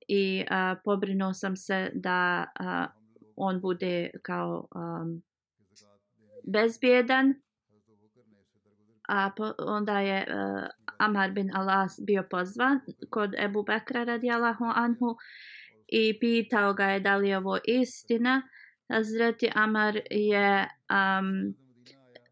i 0.07 0.43
uh, 0.43 0.81
pobrinuo 0.83 1.33
sam 1.33 1.55
se 1.55 1.91
da 1.93 2.45
uh, 2.59 3.02
on 3.35 3.61
bude 3.61 4.09
kao 4.21 4.67
um, 4.75 5.23
bezbjedan. 6.43 7.33
A 9.07 9.31
po, 9.37 9.53
onda 9.59 9.99
je 9.99 10.27
uh, 10.27 10.67
Amar 10.97 11.31
bin 11.31 11.51
Alas 11.55 11.99
bio 12.07 12.23
pozvan 12.29 12.79
kod 13.09 13.35
Ebu 13.35 13.63
Bekra 13.63 14.03
radijalahu 14.03 14.65
anhu 14.75 15.15
i 15.87 16.19
pitao 16.19 16.73
ga 16.73 16.85
je 16.85 16.99
da 16.99 17.15
li 17.15 17.29
je 17.29 17.37
ovo 17.37 17.57
istina. 17.65 18.41
Hazreti 18.93 19.51
Amar 19.55 19.99
je 20.09 20.67
um, 20.89 21.55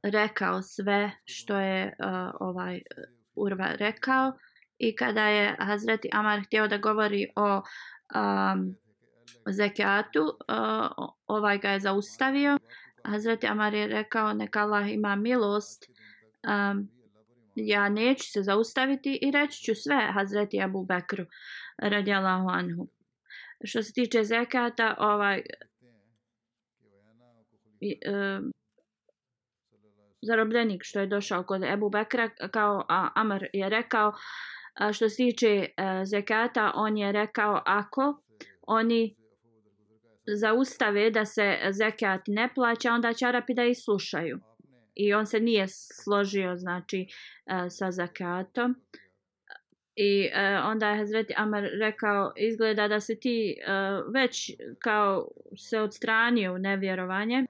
rekao 0.04 0.62
sve 0.62 1.12
što 1.26 1.60
je 1.60 1.86
uh, 1.86 2.32
ovaj 2.40 2.82
Urva 3.36 3.72
rekao 3.76 4.34
i 4.78 4.96
kada 4.96 5.28
je 5.28 5.56
Hazreti 5.60 6.10
Amar 6.14 6.42
htio 6.46 6.68
da 6.68 6.78
govori 6.78 7.28
o 7.36 7.56
um, 7.56 8.76
zekijatu, 9.46 10.22
uh, 10.22 11.08
ovaj 11.28 11.58
ga 11.58 11.70
je 11.70 11.80
zaustavio. 11.80 12.58
Hazreti 13.04 13.48
Amar 13.48 13.74
je 13.74 13.88
rekao 13.88 14.34
neka 14.34 14.60
Allah 14.60 14.94
ima 14.94 15.16
milost. 15.16 15.86
Um, 16.48 16.90
ja 17.56 17.90
neću 17.90 18.24
se 18.32 18.44
zaustaviti 18.44 19.20
i 19.22 19.32
reći 19.32 19.64
ću 19.64 19.76
sve 19.76 20.12
Hazreti 20.14 20.62
Abu 20.62 20.86
Bekru 20.86 21.26
radijalahu 21.78 22.50
anhu 22.50 22.88
što 23.64 23.84
se 23.84 23.94
tiče 23.94 24.24
zekata, 24.24 24.96
ovaj, 25.00 25.42
um, 27.82 28.54
zarobljenik 30.22 30.82
što 30.84 31.00
je 31.00 31.08
došao 31.08 31.44
kod 31.44 31.64
Ebu 31.64 31.90
Bekra, 31.90 32.30
kao 32.52 32.86
a, 32.90 33.10
Amr 33.16 33.46
je 33.54 33.70
rekao, 33.70 34.14
a, 34.74 34.94
što 34.94 35.10
se 35.10 35.16
tiče 35.16 35.48
e, 35.48 35.66
uh, 35.78 36.02
zekata, 36.04 36.72
on 36.76 36.98
je 36.98 37.12
rekao 37.12 37.62
ako 37.66 38.22
oni 38.62 39.16
zaustave 40.26 41.12
da 41.12 41.26
se 41.26 41.58
zekat 41.72 42.22
ne 42.28 42.50
plaća, 42.56 42.94
onda 42.94 43.14
će 43.14 43.26
Arapi 43.26 43.54
da 43.54 43.66
ih 43.66 43.78
slušaju. 43.84 44.40
I 44.96 45.14
on 45.14 45.26
se 45.26 45.40
nije 45.40 45.66
složio 46.04 46.56
znači 46.56 47.02
e, 47.02 47.70
sa 47.70 47.92
zakatom. 47.92 48.76
I 49.96 50.30
e, 50.34 50.58
onda 50.58 50.90
je 50.90 50.98
Hazreti 50.98 51.34
Amar 51.38 51.64
rekao, 51.80 52.34
izgleda 52.38 52.88
da 52.88 53.00
se 53.00 53.20
ti 53.20 53.52
e, 53.52 53.72
već 54.14 54.52
kao 54.80 55.28
se 55.58 55.80
odstranio 55.80 56.54
u 56.54 56.58
nevjerovanje. 56.58 57.46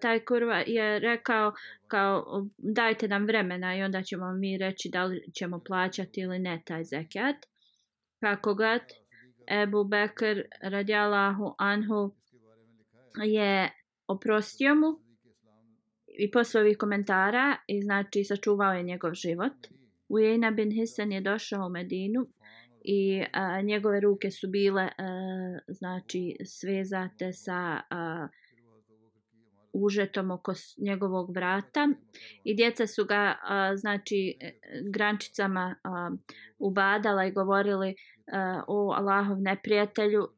Taj 0.00 0.24
kurva 0.24 0.62
je 0.66 0.98
rekao 0.98 1.52
kao 1.88 2.46
dajte 2.58 3.08
nam 3.08 3.26
vremena 3.26 3.76
i 3.76 3.82
onda 3.82 4.02
ćemo 4.02 4.32
mi 4.32 4.58
reći 4.58 4.88
da 4.92 5.04
li 5.04 5.32
ćemo 5.34 5.60
plaćati 5.66 6.20
ili 6.20 6.38
ne 6.38 6.62
taj 6.66 6.84
zekat. 6.84 7.36
Kako 8.20 8.54
god, 8.54 8.80
Ebu 9.46 9.84
Bekr 9.84 10.42
radijalahu 10.62 11.54
anhu 11.58 12.14
je 13.24 13.70
oprostio 14.06 14.74
mu 14.74 15.00
i 16.18 16.30
posle 16.30 16.60
ovih 16.60 16.78
komentara 16.78 17.56
i 17.66 17.82
znači 17.82 18.24
sačuvao 18.24 18.72
je 18.72 18.82
njegov 18.82 19.14
život. 19.14 19.52
Ujejna 20.08 20.50
bin 20.50 20.70
Hisan 20.70 21.12
je 21.12 21.20
došao 21.20 21.66
u 21.66 21.70
Medinu 21.70 22.26
i 22.84 23.24
a, 23.32 23.62
njegove 23.62 24.00
ruke 24.00 24.30
su 24.30 24.48
bile 24.48 24.82
a, 24.82 24.88
znači 25.68 26.36
svezate 26.44 27.32
sa 27.32 27.80
a, 27.90 28.28
užetom 29.72 30.30
oko 30.30 30.52
njegovog 30.78 31.34
vrata 31.34 31.88
i 32.44 32.54
djeca 32.54 32.86
su 32.86 33.04
ga 33.04 33.36
a, 33.42 33.76
znači 33.76 34.36
e, 34.40 34.52
grančicama 34.90 35.74
a, 35.84 36.10
ubadala 36.58 37.24
i 37.24 37.32
govorili 37.32 37.94
a, 38.32 38.62
o 38.68 38.92
Allahov 38.92 39.40
neprijatelju 39.40 40.28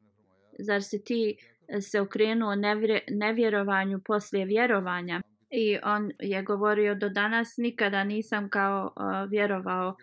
zar 0.59 0.83
se 0.83 1.03
ti 1.03 1.37
e, 1.67 1.81
se 1.81 2.01
okrenuo 2.01 2.55
nevje, 2.55 3.03
nevjerovanju 3.11 3.99
poslije 4.05 4.45
vjerovanja 4.45 5.21
i 5.49 5.77
on 5.83 6.11
je 6.19 6.43
govorio 6.43 6.95
do 6.95 7.09
danas 7.09 7.57
nikada 7.57 8.03
nisam 8.03 8.49
kao 8.49 8.93
a, 8.95 9.23
vjerovao 9.23 9.95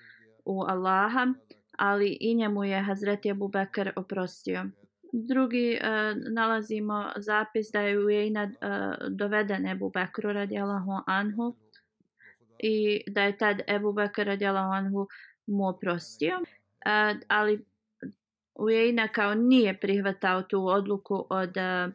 u 0.45 0.63
Allaha, 0.63 1.35
ali 1.79 2.17
i 2.21 2.35
njemu 2.35 2.65
je 2.65 2.83
Hazreti 2.83 3.31
Abu 3.31 3.49
Bakr 3.49 3.91
oprostio. 3.97 4.65
Drugi 5.13 5.79
uh, 5.83 6.33
nalazimo 6.33 7.13
zapis 7.17 7.67
da 7.73 7.81
je 7.81 7.99
Ujejna 7.99 8.43
uh, 8.43 8.51
e, 8.61 8.97
doveden 9.11 9.67
Ebu 9.67 9.91
Bekru 9.91 10.33
radijalahu 10.33 10.93
anhu 11.07 11.57
i 12.59 13.05
da 13.07 13.23
je 13.23 13.37
tad 13.39 13.61
Ebu 13.67 13.93
Bekr 13.93 14.27
radijalahu 14.27 14.73
anhu 14.73 15.07
mu 15.47 15.69
oprostio. 15.69 16.37
Uh, 16.37 17.21
ali 17.29 17.65
Ujejna 18.55 19.09
kao 19.09 19.35
nije 19.35 19.81
prihvatao 19.81 20.43
tu 20.43 20.67
odluku 20.67 21.27
od 21.31 21.57
uh, 21.57 21.93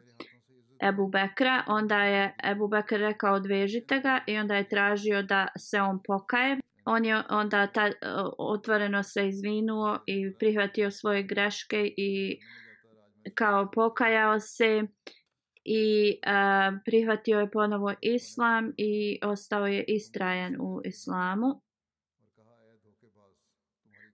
Ebu 0.88 1.08
Bekra, 1.08 1.64
onda 1.66 2.02
je 2.02 2.34
Ebu 2.44 2.68
Bekr 2.68 2.96
rekao 2.96 3.34
odvežite 3.34 4.00
ga 4.00 4.20
i 4.26 4.38
onda 4.38 4.56
je 4.56 4.68
tražio 4.68 5.22
da 5.22 5.48
se 5.58 5.80
on 5.80 6.00
pokaje. 6.06 6.58
On 6.84 7.04
je 7.04 7.22
onda 7.30 7.66
ta, 7.66 7.90
otvoreno 8.38 9.02
se 9.02 9.28
izvinuo 9.28 9.98
i 10.06 10.34
prihvatio 10.38 10.90
svoje 10.90 11.22
greške 11.22 11.92
i 11.96 12.38
kao 13.34 13.70
pokajao 13.70 14.40
se 14.40 14.82
i 15.64 16.18
uh, 16.26 16.78
prihvatio 16.84 17.40
je 17.40 17.50
ponovo 17.50 17.94
islam 18.00 18.72
i 18.76 19.18
ostao 19.22 19.66
je 19.66 19.84
istrajan 19.88 20.56
u 20.60 20.80
islamu. 20.84 21.60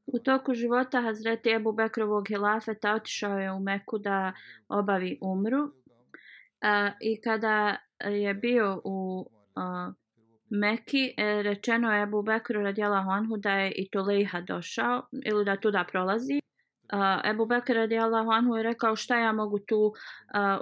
U 0.06 0.18
toku 0.18 0.54
života 0.54 1.00
Hazreti 1.00 1.50
Ebu 1.50 1.72
Bekrovog 1.72 2.28
hilafeta 2.28 2.94
otišao 2.94 3.38
je 3.38 3.52
u 3.52 3.60
Meku 3.60 3.98
da 3.98 4.32
obavi 4.68 5.18
umru. 5.20 5.62
Uh, 5.62 5.70
I 7.00 7.20
kada 7.20 7.76
je 8.04 8.34
bio 8.34 8.80
u 8.84 9.26
uh, 9.56 9.94
Meki, 10.50 11.14
e, 11.16 11.42
rečeno 11.42 11.92
je 11.92 12.02
Ebu 12.02 12.22
Bekru 12.22 12.62
radijala 12.62 13.02
Honhu 13.02 13.36
da 13.36 13.52
je 13.52 13.72
i 13.72 13.88
Tulejha 13.90 14.40
došao 14.40 15.02
ili 15.26 15.44
da 15.44 15.56
tuda 15.56 15.84
prolazi. 15.92 16.40
Uh, 16.92 17.30
Ebu 17.30 17.46
Bekr 17.46 17.74
radijallahu 17.74 18.30
anhu 18.30 18.56
je 18.56 18.62
rekao 18.62 18.96
šta 18.96 19.18
ja 19.18 19.32
mogu 19.32 19.58
tu 19.58 19.76
uh, 19.76 19.92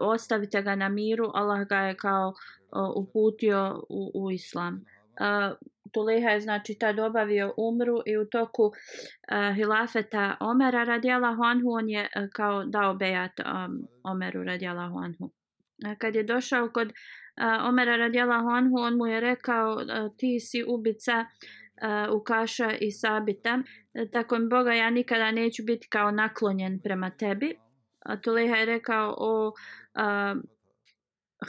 ostavite 0.00 0.62
ga 0.62 0.74
na 0.74 0.88
miru? 0.88 1.30
Allah 1.34 1.68
ga 1.68 1.76
je 1.76 1.96
kao 1.96 2.28
uh, 2.28 2.96
uputio 2.96 3.84
u, 3.88 4.10
u 4.14 4.30
islam. 4.30 4.74
Uh, 4.74 5.56
Tuleha 5.92 6.28
je 6.28 6.40
znači 6.40 6.74
tad 6.74 6.98
obavio 6.98 7.54
umru 7.56 8.02
i 8.06 8.16
u 8.16 8.24
toku 8.24 8.62
uh, 8.62 9.56
hilafeta 9.56 10.36
Omera 10.40 10.84
radijallahu 10.84 11.42
anhu 11.42 11.70
on 11.70 11.88
je 11.88 12.00
uh, 12.00 12.28
kao 12.32 12.64
dao 12.64 12.94
bejat 12.94 13.40
um, 13.40 13.88
Omeru 14.02 14.44
radijallahu 14.44 14.98
anhu. 14.98 15.24
Uh, 15.24 15.92
kad 15.98 16.14
je 16.14 16.22
došao 16.22 16.68
kod 16.68 16.88
uh, 16.88 17.68
Omera 17.68 17.96
radijallahu 17.96 18.48
anhu 18.48 18.76
on 18.78 18.96
mu 18.96 19.06
je 19.06 19.20
rekao 19.20 19.74
uh, 19.74 19.82
ti 20.16 20.40
si 20.40 20.64
ubica 20.68 21.20
uh, 21.20 21.61
uh, 21.82 22.14
Ukaša 22.14 22.72
i 22.80 22.90
Sabita. 22.90 23.62
E, 23.94 24.10
tako 24.10 24.38
mi 24.38 24.48
Boga, 24.48 24.72
ja 24.72 24.90
nikada 24.90 25.30
neću 25.30 25.62
biti 25.62 25.88
kao 25.88 26.10
naklonjen 26.10 26.80
prema 26.82 27.10
tebi. 27.10 27.56
A 27.98 28.20
Tuleha 28.20 28.56
je 28.56 28.66
rekao 28.66 29.14
o 29.18 29.46
uh, 29.48 30.42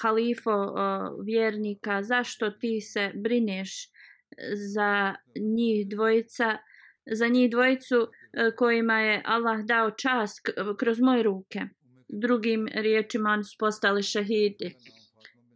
halifo 0.02 0.52
uh, 0.52 1.26
vjernika, 1.26 2.04
zašto 2.04 2.50
ti 2.50 2.82
se 2.82 3.12
brineš 3.16 3.90
za 4.74 5.16
njih 5.56 5.88
dvojica, 5.90 6.58
za 7.06 7.28
njih 7.28 7.52
dvojicu 7.52 7.98
uh, 8.00 8.08
kojima 8.58 9.00
je 9.00 9.22
Allah 9.26 9.60
dao 9.66 9.92
čast 9.92 10.40
kroz 10.80 11.00
moje 11.02 11.24
ruke. 11.24 11.62
Drugim 12.08 12.68
riječima 12.74 13.30
oni 13.30 13.44
su 13.44 13.56
postali 13.60 14.04
šahidi. 14.04 14.76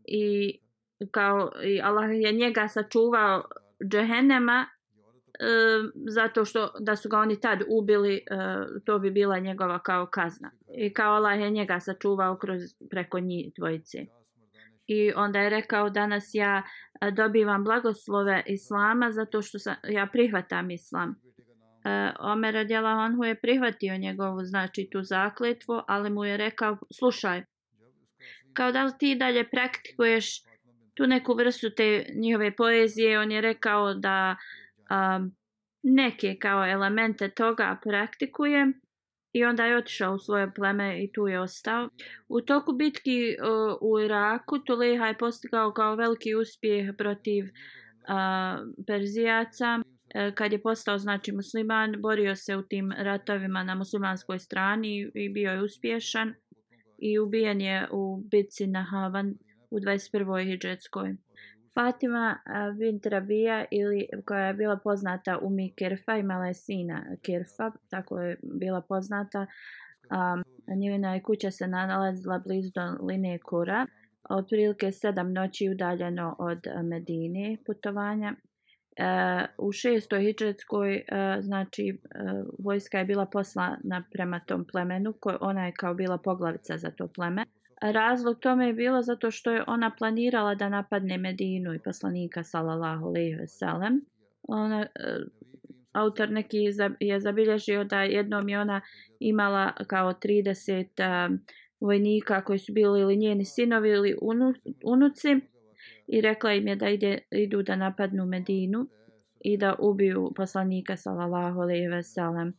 I 0.06 0.58
kao 1.12 1.52
i 1.64 1.82
Allah 1.82 2.10
je 2.12 2.32
njega 2.32 2.68
sačuvao 2.68 3.44
džehennema 3.84 4.66
e, 4.66 5.46
zato 6.10 6.46
što 6.46 6.74
da 6.80 6.96
su 6.96 7.10
ga 7.10 7.20
oni 7.20 7.40
tad 7.40 7.60
ubili 7.68 8.16
e, 8.16 8.22
to 8.86 9.00
bi 9.00 9.12
bila 9.12 9.40
njegova 9.40 9.80
kao 9.80 10.06
kazna. 10.06 10.52
I 10.78 10.94
kao 10.94 11.14
Allah 11.14 11.40
je 11.40 11.50
njega 11.50 11.80
sačuvao 11.80 12.38
kroz 12.38 12.62
preko 12.90 13.20
njih 13.20 13.54
dvojice. 13.58 14.06
I 14.88 15.14
onda 15.16 15.40
je 15.40 15.50
rekao 15.50 15.90
danas 15.90 16.30
ja 16.34 16.64
eh, 17.02 17.12
dobivam 17.12 17.64
blagoslove 17.64 18.44
islama 18.46 19.12
zato 19.12 19.42
što 19.42 19.60
sam, 19.60 19.76
ja 19.90 20.08
prihvatam 20.12 20.72
islam. 20.72 21.10
E, 21.10 22.12
Omer 22.20 22.54
radjela 22.54 22.96
Honhu 22.96 23.24
je 23.24 23.40
prihvatio 23.40 23.98
njegovu 23.98 24.40
znači 24.44 24.90
tu 24.92 25.02
zakletvu 25.02 25.82
ali 25.88 26.10
mu 26.10 26.26
je 26.26 26.38
rekao 26.38 26.78
slušaj 27.00 27.44
kao 28.54 28.72
da 28.72 28.84
li 28.84 28.92
ti 29.00 29.16
dalje 29.16 29.50
praktikuješ 29.50 30.42
tu 30.98 31.08
neku 31.08 31.34
vrstu 31.34 31.70
te 31.70 32.06
njihove 32.16 32.56
poezije. 32.56 33.20
On 33.20 33.32
je 33.32 33.42
rekao 33.42 33.94
da 33.94 34.36
um, 34.90 35.36
neke 35.84 36.36
kao 36.40 36.66
elemente 36.66 37.30
toga 37.30 37.80
praktikuje 37.84 38.72
i 39.34 39.46
onda 39.46 39.66
je 39.66 39.78
otišao 39.78 40.14
u 40.14 40.20
svoje 40.20 40.54
pleme 40.54 41.04
i 41.04 41.12
tu 41.12 41.28
je 41.28 41.40
ostao. 41.40 41.90
U 42.28 42.42
toku 42.42 42.74
bitki 42.74 43.36
uh, 43.40 43.78
u 43.82 44.00
Iraku 44.00 44.60
Tuleha 44.60 45.08
je 45.08 45.18
postigao 45.18 45.74
kao 45.74 45.96
veliki 45.96 46.36
uspjeh 46.36 46.90
protiv 46.98 47.46
uh, 47.46 48.86
Perzijaca. 48.88 49.80
E, 50.16 50.32
kad 50.36 50.52
je 50.52 50.62
postao 50.62 50.98
znači 50.98 51.32
musliman, 51.32 51.96
borio 52.02 52.36
se 52.36 52.56
u 52.56 52.62
tim 52.62 52.92
ratovima 52.98 53.64
na 53.64 53.76
muslimanskoj 53.76 54.40
strani 54.40 55.12
i 55.14 55.30
bio 55.30 55.52
je 55.52 55.64
uspješan 55.64 56.34
i 56.98 57.20
ubijen 57.20 57.62
je 57.62 57.88
u 57.92 58.24
bitci 58.32 58.68
na 58.68 58.84
Havan 58.84 59.34
u 59.72 59.80
21. 59.80 60.46
hijđetskoj. 60.46 61.16
Fatima 61.74 62.38
bint 62.78 63.06
Rabija 63.06 63.66
ili 63.72 64.08
koja 64.26 64.48
je 64.48 64.54
bila 64.54 64.78
poznata 64.78 65.40
u 65.42 65.50
Mi 65.50 65.74
Kirfa, 65.76 66.18
imala 66.18 66.46
je 66.48 66.54
sina 66.54 67.06
Kirfa, 67.22 67.72
tako 67.90 68.20
je 68.20 68.38
bila 68.44 68.82
poznata. 68.82 69.46
Um, 70.12 70.44
njena 70.78 71.14
je 71.14 71.22
kuća 71.22 71.52
se 71.52 71.68
nalazila 71.68 72.40
blizu 72.40 72.72
do 72.76 73.06
linije 73.06 73.40
Kura, 73.40 73.86
otprilike 74.30 74.92
sedam 74.92 75.34
noći 75.34 75.70
udaljeno 75.70 76.36
od 76.40 76.60
Medine 76.84 77.58
putovanja. 77.66 78.34
E, 78.98 79.46
u 79.58 79.72
šestoj 79.72 80.22
hijđetskoj 80.22 80.96
e, 80.96 81.04
znači 81.42 81.88
e, 81.88 81.98
vojska 82.60 83.00
je 83.00 83.06
bila 83.06 83.26
poslana 83.26 84.04
prema 84.12 84.40
tom 84.40 84.66
plemenu, 84.72 85.14
koja 85.20 85.38
ona 85.42 85.66
je 85.66 85.72
kao 85.72 85.94
bila 85.94 86.18
poglavica 86.18 86.78
za 86.78 86.92
to 86.92 87.08
pleme. 87.08 87.46
Razlog 87.82 88.40
tome 88.40 88.68
je 88.68 88.74
bilo 88.74 89.02
zato 89.02 89.32
što 89.32 89.52
je 89.52 89.64
ona 89.68 89.92
planirala 89.98 90.56
da 90.56 90.70
napadne 90.70 91.18
Medinu 91.18 91.74
i 91.74 91.80
poslanika 91.80 92.44
sallallahu 92.44 93.06
alejhi 93.06 93.36
ve 93.36 93.48
sellem. 93.48 94.02
Ona 94.48 94.82
e, 94.82 94.88
autor 95.92 96.30
neki 96.30 96.58
je 97.00 97.20
zabilježio 97.20 97.84
da 97.84 98.02
jednom 98.02 98.50
je 98.50 98.60
ona 98.60 98.82
imala 99.20 99.74
kao 99.88 100.14
30 100.14 100.86
e, 100.98 101.38
vojnika 101.80 102.44
koji 102.44 102.60
su 102.60 102.74
bili 102.74 103.02
ili 103.02 103.18
njeni 103.18 103.46
sinovi 103.46 103.90
ili 103.90 104.16
unu, 104.22 104.54
unuci 104.84 105.40
i 106.08 106.22
rekla 106.22 106.54
im 106.54 106.68
je 106.68 106.76
da 106.76 106.90
ide, 106.90 107.20
idu 107.32 107.64
da 107.64 107.76
napadnu 107.76 108.26
Medinu 108.26 108.88
i 109.40 109.58
da 109.58 109.76
ubiju 109.80 110.32
poslanika 110.36 110.98
sallallahu 110.98 111.62
alejhi 111.62 111.88
ve 111.88 112.04
sellem 112.04 112.54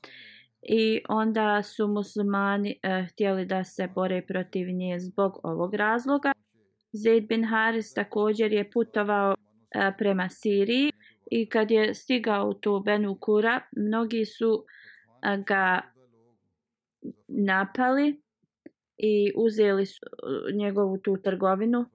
i 0.63 1.01
onda 1.09 1.63
su 1.63 1.89
muslimani 1.89 2.79
e, 2.83 3.07
htjeli 3.11 3.47
da 3.47 3.65
se 3.65 3.89
bore 3.95 4.23
protiv 4.27 4.69
nje 4.69 4.99
zbog 4.99 5.41
ovog 5.43 5.75
razloga. 5.75 6.33
Zaid 6.93 7.29
bin 7.29 7.45
Haris 7.45 7.95
također 7.95 8.53
je 8.53 8.71
putovao 8.71 9.35
e, 9.35 9.93
prema 9.99 10.29
Siriji 10.29 10.93
i 11.31 11.49
kad 11.49 11.71
je 11.71 11.95
stigao 11.95 12.49
u 12.49 12.55
tu 12.55 12.83
Benu 12.85 13.19
Kura, 13.21 13.61
mnogi 13.77 14.25
su 14.25 14.65
e, 15.23 15.43
ga 15.47 15.81
napali 17.29 18.23
i 18.99 19.33
uzeli 19.37 19.87
su 19.87 20.01
e, 20.07 20.53
njegovu 20.57 20.99
tu 20.99 21.17
trgovinu 21.23 21.87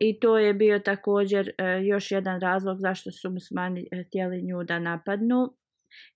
i 0.00 0.20
to 0.20 0.38
je 0.38 0.54
bio 0.54 0.78
također 0.78 1.48
e, 1.48 1.80
još 1.82 2.10
jedan 2.10 2.40
razlog 2.40 2.78
zašto 2.78 3.10
su 3.10 3.30
muslimani 3.30 3.88
e, 3.92 4.04
htjeli 4.06 4.42
nju 4.42 4.64
da 4.64 4.78
napadnu. 4.78 5.54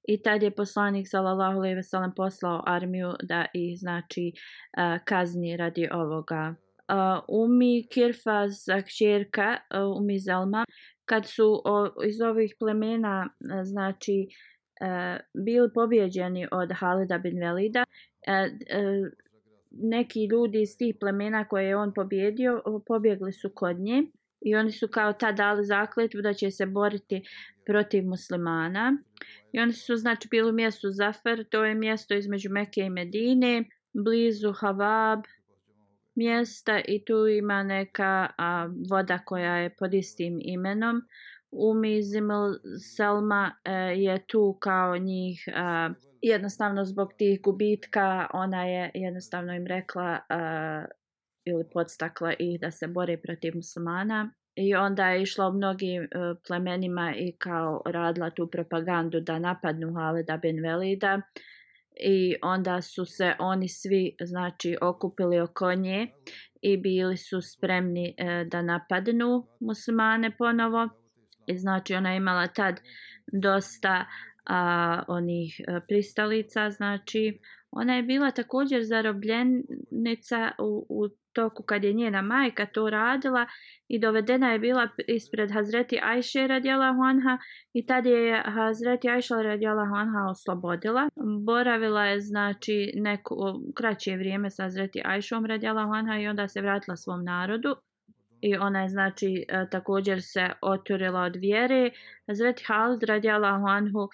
I 0.09 0.23
tad 0.23 0.43
je 0.43 0.51
poslanik 0.51 1.09
sallallahu 1.09 1.59
alejhi 1.59 1.77
ve 1.77 1.83
sellem 1.83 2.13
poslao 2.17 2.63
armiju 2.67 3.13
da 3.23 3.47
ih 3.55 3.79
znači 3.79 4.33
kazni 5.05 5.57
radi 5.57 5.89
ovoga. 5.93 6.55
Umi 7.29 7.87
Kirfaz 7.93 8.53
kćerka 8.87 9.57
Umi 9.97 10.19
Zelma 10.19 10.65
kad 11.05 11.27
su 11.27 11.63
iz 12.07 12.21
ovih 12.21 12.55
plemena 12.59 13.29
znači 13.65 14.29
bili 15.45 15.73
pobjeđeni 15.75 16.47
od 16.53 16.73
Halida 16.73 17.19
bin 17.19 17.39
Velida 17.39 17.85
neki 19.71 20.25
ljudi 20.25 20.63
iz 20.63 20.77
tih 20.79 20.97
plemena 21.01 21.49
koje 21.49 21.69
je 21.69 21.77
on 21.77 21.95
pobjedio 21.95 22.63
pobjegli 22.87 23.33
su 23.33 23.51
kod 23.55 23.79
nje 23.79 24.03
i 24.47 24.55
oni 24.57 24.73
su 24.73 24.89
kao 24.89 25.13
ta 25.13 25.33
dali 25.33 25.65
zakletvu 25.65 26.23
da 26.23 26.33
će 26.33 26.51
se 26.51 26.67
boriti 26.67 27.23
protiv 27.67 28.05
muslimana. 28.05 28.99
I 29.53 29.61
oni 29.61 29.73
su 29.73 29.97
znači 29.97 30.29
bili 30.31 30.51
u 30.51 30.53
mjestu 30.53 30.91
Zafer, 30.91 31.45
to 31.45 31.65
je 31.65 31.75
mjesto 31.75 32.15
između 32.15 32.51
Mekke 32.51 32.81
i 32.81 32.91
Medine, 32.91 33.65
blizu 33.93 34.53
Havab 34.53 35.21
mjesta 36.15 36.81
i 36.89 37.05
tu 37.05 37.27
ima 37.27 37.63
neka 37.63 38.31
a, 38.39 38.69
voda 38.91 39.19
koja 39.19 39.57
je 39.57 39.75
pod 39.79 39.95
istim 39.95 40.39
imenom. 40.43 41.03
Umi 41.51 42.03
Zimil 42.03 42.55
Selma 42.95 43.53
e, 43.65 43.73
je 43.97 44.27
tu 44.27 44.57
kao 44.61 44.99
njih 44.99 45.49
a, 45.55 45.91
jednostavno 46.23 46.85
zbog 46.85 47.13
tih 47.19 47.41
gubitka 47.43 48.27
ona 48.33 48.65
je 48.65 48.91
jednostavno 48.95 49.55
im 49.55 49.67
rekla 49.67 50.19
a, 50.29 50.85
ili 51.47 51.65
podstakla 51.73 52.33
ih 52.39 52.61
da 52.61 52.71
se 52.71 52.87
bore 52.87 53.17
protiv 53.17 53.53
muslimana. 53.55 54.31
I 54.57 54.75
onda 54.75 55.09
je 55.09 55.23
išla 55.23 55.49
u 55.49 55.53
mnogim 55.53 56.03
e, 56.03 56.09
plemenima 56.47 57.15
i 57.17 57.33
kao 57.39 57.83
radila 57.87 58.31
tu 58.31 58.49
propagandu 58.53 59.21
da 59.21 59.39
napadnu 59.39 59.95
Haleda 59.95 60.37
bin 60.37 60.63
Velida. 60.63 61.21
I 62.01 62.37
onda 62.43 62.83
su 62.83 63.05
se 63.05 63.35
oni 63.39 63.69
svi 63.69 64.17
znači 64.21 64.77
okupili 64.83 65.41
oko 65.41 65.75
nje 65.75 66.07
i 66.63 66.77
bili 66.77 67.17
su 67.17 67.41
spremni 67.41 68.15
e, 68.19 68.45
da 68.45 68.63
napadnu 68.63 69.47
muslimane 69.61 70.37
ponovo. 70.37 70.89
I 71.47 71.59
znači 71.59 71.95
ona 71.95 72.11
je 72.11 72.17
imala 72.17 72.47
tad 72.47 72.81
dosta 73.33 74.07
a, 74.47 75.03
onih 75.09 75.61
e, 75.69 75.81
pristalica 75.89 76.71
znači 76.71 77.39
Ona 77.71 77.97
je 77.97 78.03
bila 78.03 78.31
također 78.31 78.85
zarobljenica 78.85 80.51
u, 80.59 80.87
u 80.89 81.09
toku 81.33 81.63
kad 81.63 81.85
je 81.85 81.93
njena 81.93 82.23
majka 82.23 82.67
to 82.67 82.91
radila 82.91 83.47
i 83.89 84.01
dovedena 84.01 84.53
je 84.53 84.59
bila 84.59 84.89
ispred 85.09 85.51
Hazreti 85.51 85.99
Ajše 86.03 86.47
radjela 86.47 86.93
Honha 86.93 87.39
i 87.73 87.87
tad 87.87 88.07
je 88.07 88.43
Hazreti 88.45 89.09
Ajša 89.11 89.43
radjela 89.43 89.85
Honha 89.87 90.27
oslobodila. 90.31 91.09
Boravila 91.45 92.05
je 92.05 92.21
znači 92.21 92.93
neko 92.95 93.61
kraće 93.75 94.17
vrijeme 94.17 94.51
sa 94.51 94.63
Hazreti 94.63 95.03
Ajšom 95.05 95.47
radjela 95.47 95.85
Honha 95.85 96.19
i 96.19 96.29
onda 96.29 96.49
se 96.49 96.61
vratila 96.61 96.97
svom 96.97 97.25
narodu 97.25 97.77
i 98.41 98.57
ona 98.57 98.83
je 98.83 98.89
znači 98.89 99.45
e, 99.49 99.67
također 99.71 100.23
se 100.23 100.51
otvorila 100.63 101.21
od 101.21 101.37
vjere. 101.37 101.91
Hazreti 102.27 102.65
Halid 102.67 103.03
radijalahu 103.03 103.67
anhu 103.67 104.09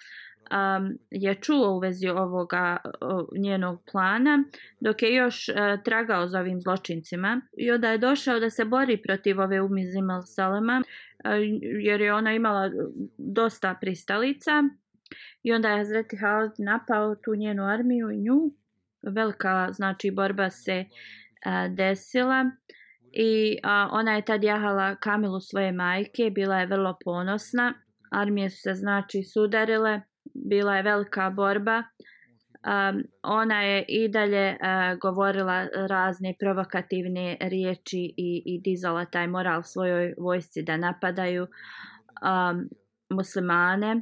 um, 0.51 0.97
je 1.11 1.35
čuo 1.35 1.75
u 1.75 1.79
vezi 1.79 2.07
ovoga 2.07 2.77
uh, 2.83 3.41
njenog 3.41 3.83
plana, 3.91 4.43
dok 4.79 5.01
je 5.01 5.15
još 5.15 5.49
uh, 5.49 5.83
tragao 5.83 6.27
za 6.27 6.39
ovim 6.39 6.61
zločincima. 6.61 7.41
I 7.57 7.71
onda 7.71 7.89
je 7.89 7.97
došao 7.97 8.39
da 8.39 8.49
se 8.49 8.65
bori 8.65 9.01
protiv 9.01 9.39
ove 9.39 9.61
umizima 9.61 10.21
Salema, 10.21 10.83
uh, 11.25 11.31
e, 11.31 11.37
jer 11.83 12.01
je 12.01 12.13
ona 12.13 12.33
imala 12.33 12.71
dosta 13.17 13.77
pristalica. 13.81 14.51
I 15.43 15.53
onda 15.53 15.69
je 15.69 15.77
Hazreti 15.77 16.17
Halid 16.17 16.51
napao 16.57 17.15
tu 17.15 17.35
njenu 17.35 17.63
armiju 17.63 18.11
i 18.11 18.21
nju. 18.21 18.53
Velika 19.01 19.67
znači 19.71 20.11
borba 20.11 20.49
se 20.49 20.85
uh, 20.85 21.75
desila. 21.75 22.51
I 23.11 23.57
uh, 23.63 23.69
ona 23.91 24.15
je 24.15 24.25
tad 24.25 24.43
jahala 24.43 24.95
Kamilu 24.95 25.39
svoje 25.39 25.71
majke, 25.71 26.29
bila 26.29 26.59
je 26.59 26.67
vrlo 26.67 26.97
ponosna. 27.03 27.73
Armije 28.11 28.49
su 28.49 28.57
se 28.61 28.73
znači 28.73 29.23
sudarile 29.23 30.01
bila 30.33 30.75
je 30.75 30.83
velika 30.83 31.29
borba. 31.29 31.83
Um, 32.63 33.03
ona 33.23 33.61
je 33.61 33.85
i 33.87 34.07
dalje 34.07 34.49
uh, 34.49 34.99
govorila 34.99 35.67
razne 35.87 36.35
provokativne 36.39 37.37
riječi 37.41 38.13
i, 38.17 38.43
i 38.45 38.61
dizala 38.61 39.05
taj 39.05 39.27
moral 39.27 39.63
svojoj 39.63 40.13
vojsci 40.17 40.63
da 40.63 40.77
napadaju 40.77 41.43
um, 41.43 42.69
muslimane. 43.09 44.01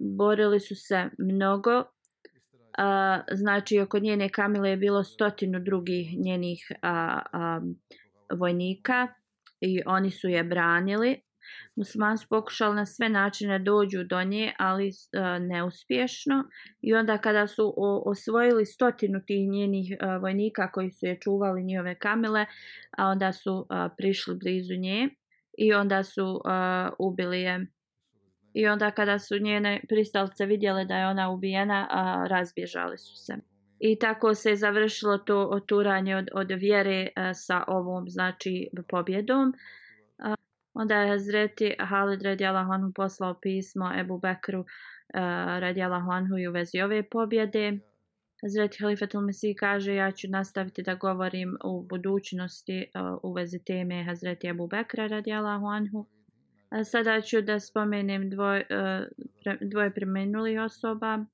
Borili 0.00 0.60
su 0.60 0.74
se 0.74 1.08
mnogo. 1.18 1.78
Uh, 1.78 3.24
znači, 3.32 3.80
oko 3.80 3.98
njene 3.98 4.28
kamile 4.28 4.70
je 4.70 4.76
bilo 4.76 5.04
stotinu 5.04 5.60
drugih 5.60 6.18
njenih 6.18 6.72
uh, 6.72 7.20
um, 7.40 7.76
vojnika 8.38 9.08
i 9.60 9.82
oni 9.86 10.10
su 10.10 10.28
je 10.28 10.44
branili 10.44 11.20
muslimani 11.78 12.18
su 12.18 12.28
pokušali 12.28 12.76
na 12.76 12.86
sve 12.86 13.08
načine 13.08 13.58
dođu 13.58 14.04
do 14.04 14.24
nje, 14.24 14.52
ali 14.58 14.88
e, 14.88 14.92
neuspješno. 15.40 16.44
I 16.80 16.94
onda 16.94 17.18
kada 17.18 17.46
su 17.46 17.74
o, 17.76 18.02
osvojili 18.10 18.66
stotinu 18.66 19.20
tih 19.26 19.48
njenih 19.48 19.92
e, 19.92 20.18
vojnika 20.18 20.70
koji 20.72 20.90
su 20.90 21.06
je 21.06 21.20
čuvali 21.20 21.64
njihove 21.64 21.98
kamile, 21.98 22.46
a 22.98 23.06
onda 23.06 23.32
su 23.32 23.66
e, 23.70 23.88
prišli 23.96 24.36
blizu 24.36 24.74
nje 24.74 25.08
i 25.58 25.72
onda 25.74 26.02
su 26.02 26.22
e, 26.44 26.50
ubili 26.98 27.40
je. 27.40 27.66
I 28.54 28.66
onda 28.66 28.90
kada 28.90 29.18
su 29.18 29.38
njene 29.38 29.80
pristalice 29.88 30.46
vidjele 30.46 30.84
da 30.84 30.96
je 30.96 31.06
ona 31.06 31.30
ubijena, 31.30 31.86
a, 31.90 32.26
razbježali 32.28 32.98
su 32.98 33.16
se. 33.16 33.36
I 33.80 33.98
tako 33.98 34.34
se 34.34 34.50
je 34.50 34.56
završilo 34.56 35.18
to 35.18 35.48
oturanje 35.50 36.16
od, 36.16 36.28
od 36.34 36.50
vjere 36.50 37.08
uh, 37.16 37.22
sa 37.34 37.64
ovom 37.66 38.08
znači 38.08 38.70
pobjedom. 38.88 39.52
Onda 40.80 40.94
je 40.94 41.08
Hazreti 41.08 41.74
Halid 41.78 42.22
radijalahu 42.22 42.72
anhu 42.72 42.92
poslao 42.94 43.34
pismo 43.42 43.90
Ebu 44.00 44.18
Bekru 44.18 44.60
eh, 44.60 44.64
uh, 45.20 45.58
radijalahu 45.60 46.10
anhu 46.10 46.34
u 46.48 46.52
vezi 46.52 46.80
ove 46.80 47.02
pobjede. 47.02 47.78
Hazreti 48.42 48.78
Halifatul 48.82 49.20
Mesih 49.20 49.56
kaže 49.58 49.94
ja 49.94 50.10
ću 50.12 50.26
nastaviti 50.30 50.82
da 50.82 50.94
govorim 50.94 51.56
u 51.64 51.82
budućnosti 51.82 52.86
uh, 52.94 53.18
u 53.22 53.32
vezi 53.32 53.64
teme 53.64 54.04
Hazreti 54.04 54.48
Ebu 54.48 54.66
Bekra 54.66 55.06
radijalahu 55.06 55.66
anhu. 55.66 56.06
A 56.70 56.84
sada 56.84 57.20
ću 57.20 57.42
da 57.42 57.60
spomenem 57.60 58.30
dvoj, 58.30 58.58
uh, 58.58 58.64
eh, 58.70 59.06
pre, 59.42 59.58
dvoje 59.60 59.94
premenulih 59.94 60.60
osoba 60.60 61.24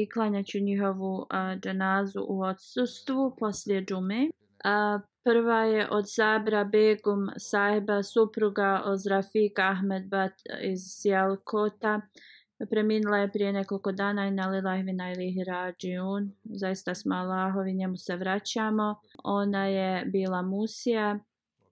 i 0.00 0.08
klanjaću 0.08 0.58
njihovu 0.60 1.14
uh, 1.14 1.26
džanazu 1.60 2.20
u 2.28 2.42
odsustvu 2.42 3.36
poslije 3.38 3.84
džume. 3.84 4.20
Uh, 4.24 5.02
Prva 5.28 5.64
je 5.64 5.88
od 5.90 6.04
Sabra 6.06 6.64
Begum 6.64 7.28
sahiba 7.36 8.02
supruga 8.02 8.82
od 8.84 9.00
Rafika 9.06 9.62
Ahmed 9.62 10.08
Bat 10.08 10.32
iz 10.62 10.80
Sjelkota. 10.88 12.00
Preminula 12.70 13.18
je 13.18 13.32
prije 13.32 13.52
nekoliko 13.52 13.92
dana 13.92 14.26
i 14.26 14.30
nalila 14.30 14.74
je 14.74 14.82
vina 14.82 15.12
ili 15.12 15.32
hirađiun. 15.32 16.32
Zaista 16.44 16.94
smo 16.94 17.14
Allahovi, 17.14 17.74
njemu 17.74 17.96
se 17.96 18.16
vraćamo. 18.16 18.94
Ona 19.24 19.66
je 19.66 20.04
bila 20.04 20.42
Musija. 20.42 21.18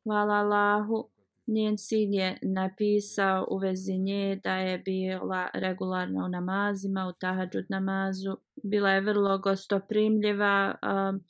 Hvala 0.05 0.35
Allahu. 0.35 1.09
Njen 1.47 1.79
sin 1.79 2.15
je 2.15 2.39
napisao 2.43 3.47
u 3.51 3.59
vezi 3.59 3.99
nje 3.99 4.41
da 4.45 4.57
je 4.57 4.79
bila 4.79 5.49
regularna 5.55 6.25
u 6.25 6.29
namazima, 6.29 7.09
u 7.09 7.13
tahadžud 7.13 7.65
namazu. 7.69 8.37
Bila 8.63 8.91
je 8.91 9.01
vrlo 9.01 9.39
gostoprimljiva. 9.39 10.75
Um, 10.83 11.21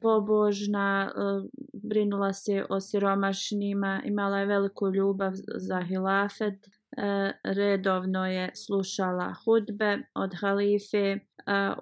pobožna, 0.00 1.12
e, 1.16 1.48
brinula 1.72 2.32
se 2.32 2.64
o 2.70 2.80
siromašnima, 2.80 4.02
imala 4.04 4.38
je 4.38 4.46
veliku 4.46 4.88
ljubav 4.94 5.32
za 5.56 5.80
hilafet, 5.80 6.54
e, 6.96 7.32
redovno 7.44 8.26
je 8.26 8.50
slušala 8.54 9.34
hudbe 9.44 9.98
od 10.14 10.34
halife, 10.40 11.18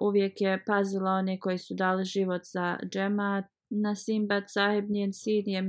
uvijek 0.01 0.41
je 0.41 0.63
pazila 0.65 1.11
one 1.11 1.39
koji 1.39 1.57
su 1.57 1.73
dali 1.73 2.05
život 2.05 2.41
za 2.43 2.77
džemat. 2.91 3.45
Nasimbat 3.69 4.43
sahib 4.47 4.89
njen 4.89 5.13
sin 5.13 5.43
je 5.45 5.61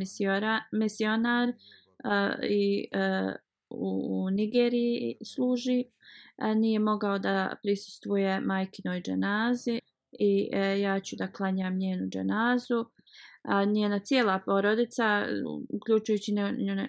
misionar 0.73 1.49
e, 1.49 1.55
i 2.49 2.89
u 3.71 4.29
Nigeriji 4.31 5.17
služi. 5.25 5.85
Nije 6.57 6.79
mogao 6.79 7.19
da 7.19 7.57
prisustuje 7.63 8.41
majkinoj 8.41 9.03
dženazi 9.03 9.82
i 10.19 10.49
e, 10.53 10.81
ja 10.81 11.01
ću 11.01 11.17
da 11.17 11.33
klanjam 11.33 11.79
njenu 11.79 12.09
dženazu. 12.09 12.85
A, 13.43 13.65
njena 13.65 13.99
cijela 13.99 14.39
porodica, 14.39 15.27
uključujući 15.69 16.35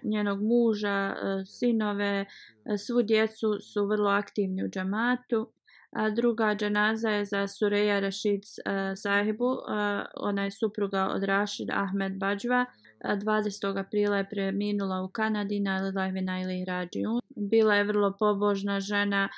njenog 0.03 0.43
muža, 0.43 1.15
e, 1.15 1.45
sinove, 1.45 2.25
e, 2.65 2.77
svu 2.77 3.01
djecu 3.01 3.59
su 3.73 3.85
vrlo 3.85 4.09
aktivni 4.09 4.63
u 4.63 4.69
džamatu. 4.69 5.49
A 5.91 6.09
druga 6.09 6.55
dženaza 6.55 7.09
je 7.09 7.25
za 7.25 7.47
Sureja 7.47 7.99
Rashid 7.99 8.41
e, 8.41 8.95
sahibu, 8.95 9.53
e, 9.53 10.05
ona 10.15 10.43
je 10.43 10.51
supruga 10.51 11.07
od 11.07 11.23
Rashid 11.23 11.69
Ahmed 11.71 12.13
Bajva. 12.17 12.65
20. 13.03 13.79
aprila 13.79 14.17
je 14.17 14.29
preminula 14.29 15.03
u 15.03 15.07
Kanadi 15.07 15.59
na 15.59 15.81
Lilajvina 15.81 16.41
ili 16.41 16.65
Rađiju. 16.65 17.19
Bila 17.35 17.75
je 17.75 17.83
vrlo 17.83 18.15
pobožna 18.19 18.79
žena, 18.79 19.29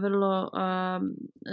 vrlo 0.00 0.50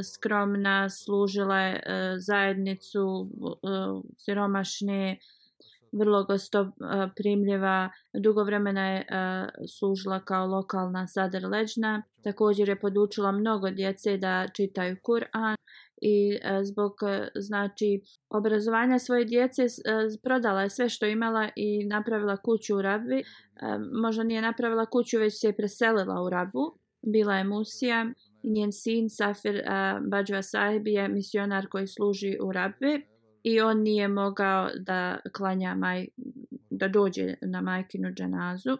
skromna, 0.03 0.89
služila 0.89 1.59
je 1.59 1.75
e, 1.75 2.15
zajednicu 2.17 3.01
e, 3.01 3.67
siromašne, 4.17 5.17
vrlo 5.91 6.23
gostoprimljiva. 6.23 7.89
E, 8.13 8.19
Dugo 8.19 8.43
vremena 8.43 8.89
je 8.89 9.05
služila 9.79 10.19
kao 10.19 10.47
lokalna 10.47 11.07
sadrleđna. 11.07 12.03
Također 12.23 12.69
je 12.69 12.79
podučila 12.79 13.31
mnogo 13.31 13.69
djece 13.69 14.17
da 14.17 14.47
čitaju 14.55 14.95
Kur'an 14.95 15.55
i 16.01 16.39
e, 16.43 16.63
zbog 16.63 16.93
e, 17.07 17.27
znači 17.35 18.01
obrazovanja 18.29 18.99
svoje 18.99 19.25
djece 19.25 19.63
e, 19.63 19.67
prodala 20.23 20.61
je 20.61 20.69
sve 20.69 20.89
što 20.89 21.05
imala 21.05 21.49
i 21.55 21.85
napravila 21.85 22.37
kuću 22.37 22.75
u 22.77 22.81
Rabi. 22.81 23.19
E, 23.19 23.23
možda 24.01 24.23
nije 24.23 24.41
napravila 24.41 24.85
kuću, 24.85 25.19
već 25.19 25.39
se 25.39 25.47
je 25.47 25.55
preselila 25.55 26.23
u 26.23 26.29
Rabu. 26.29 26.77
Bila 27.01 27.35
je 27.35 27.43
Musija 27.43 28.11
i 28.43 28.51
njen 28.51 28.71
sin 28.71 29.09
Safir 29.09 29.55
e, 29.55 29.63
Bađva 30.07 30.41
Sahib 30.41 30.87
je 30.87 31.07
misionar 31.07 31.67
koji 31.67 31.87
služi 31.87 32.37
u 32.41 32.51
Rabi 32.51 33.07
i 33.43 33.61
on 33.61 33.81
nije 33.81 34.07
mogao 34.07 34.69
da 34.79 35.19
klanja 35.37 35.75
maj, 35.75 36.07
da 36.69 36.87
dođe 36.87 37.33
na 37.41 37.61
majkinu 37.61 38.11
džanazu. 38.11 38.77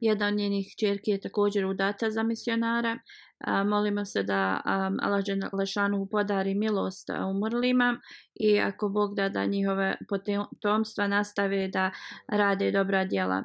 Jedan 0.00 0.32
od 0.32 0.38
njenih 0.38 0.74
čerki 0.78 1.10
je 1.10 1.20
također 1.20 1.66
udata 1.66 2.10
za 2.10 2.22
misionara. 2.22 2.98
A, 3.38 3.64
molimo 3.64 4.04
se 4.04 4.22
da 4.22 4.60
um, 4.64 4.98
Allah 5.02 5.24
Lešanu 5.52 6.06
podari 6.10 6.54
milost 6.54 7.10
umrlima 7.30 8.00
i 8.34 8.60
ako 8.60 8.88
Bog 8.88 9.14
da 9.14 9.28
da 9.28 9.46
njihove 9.46 9.96
potomstva 10.08 11.06
nastave 11.08 11.68
da 11.68 11.90
rade 12.28 12.70
dobra 12.70 13.04
djela. 13.04 13.44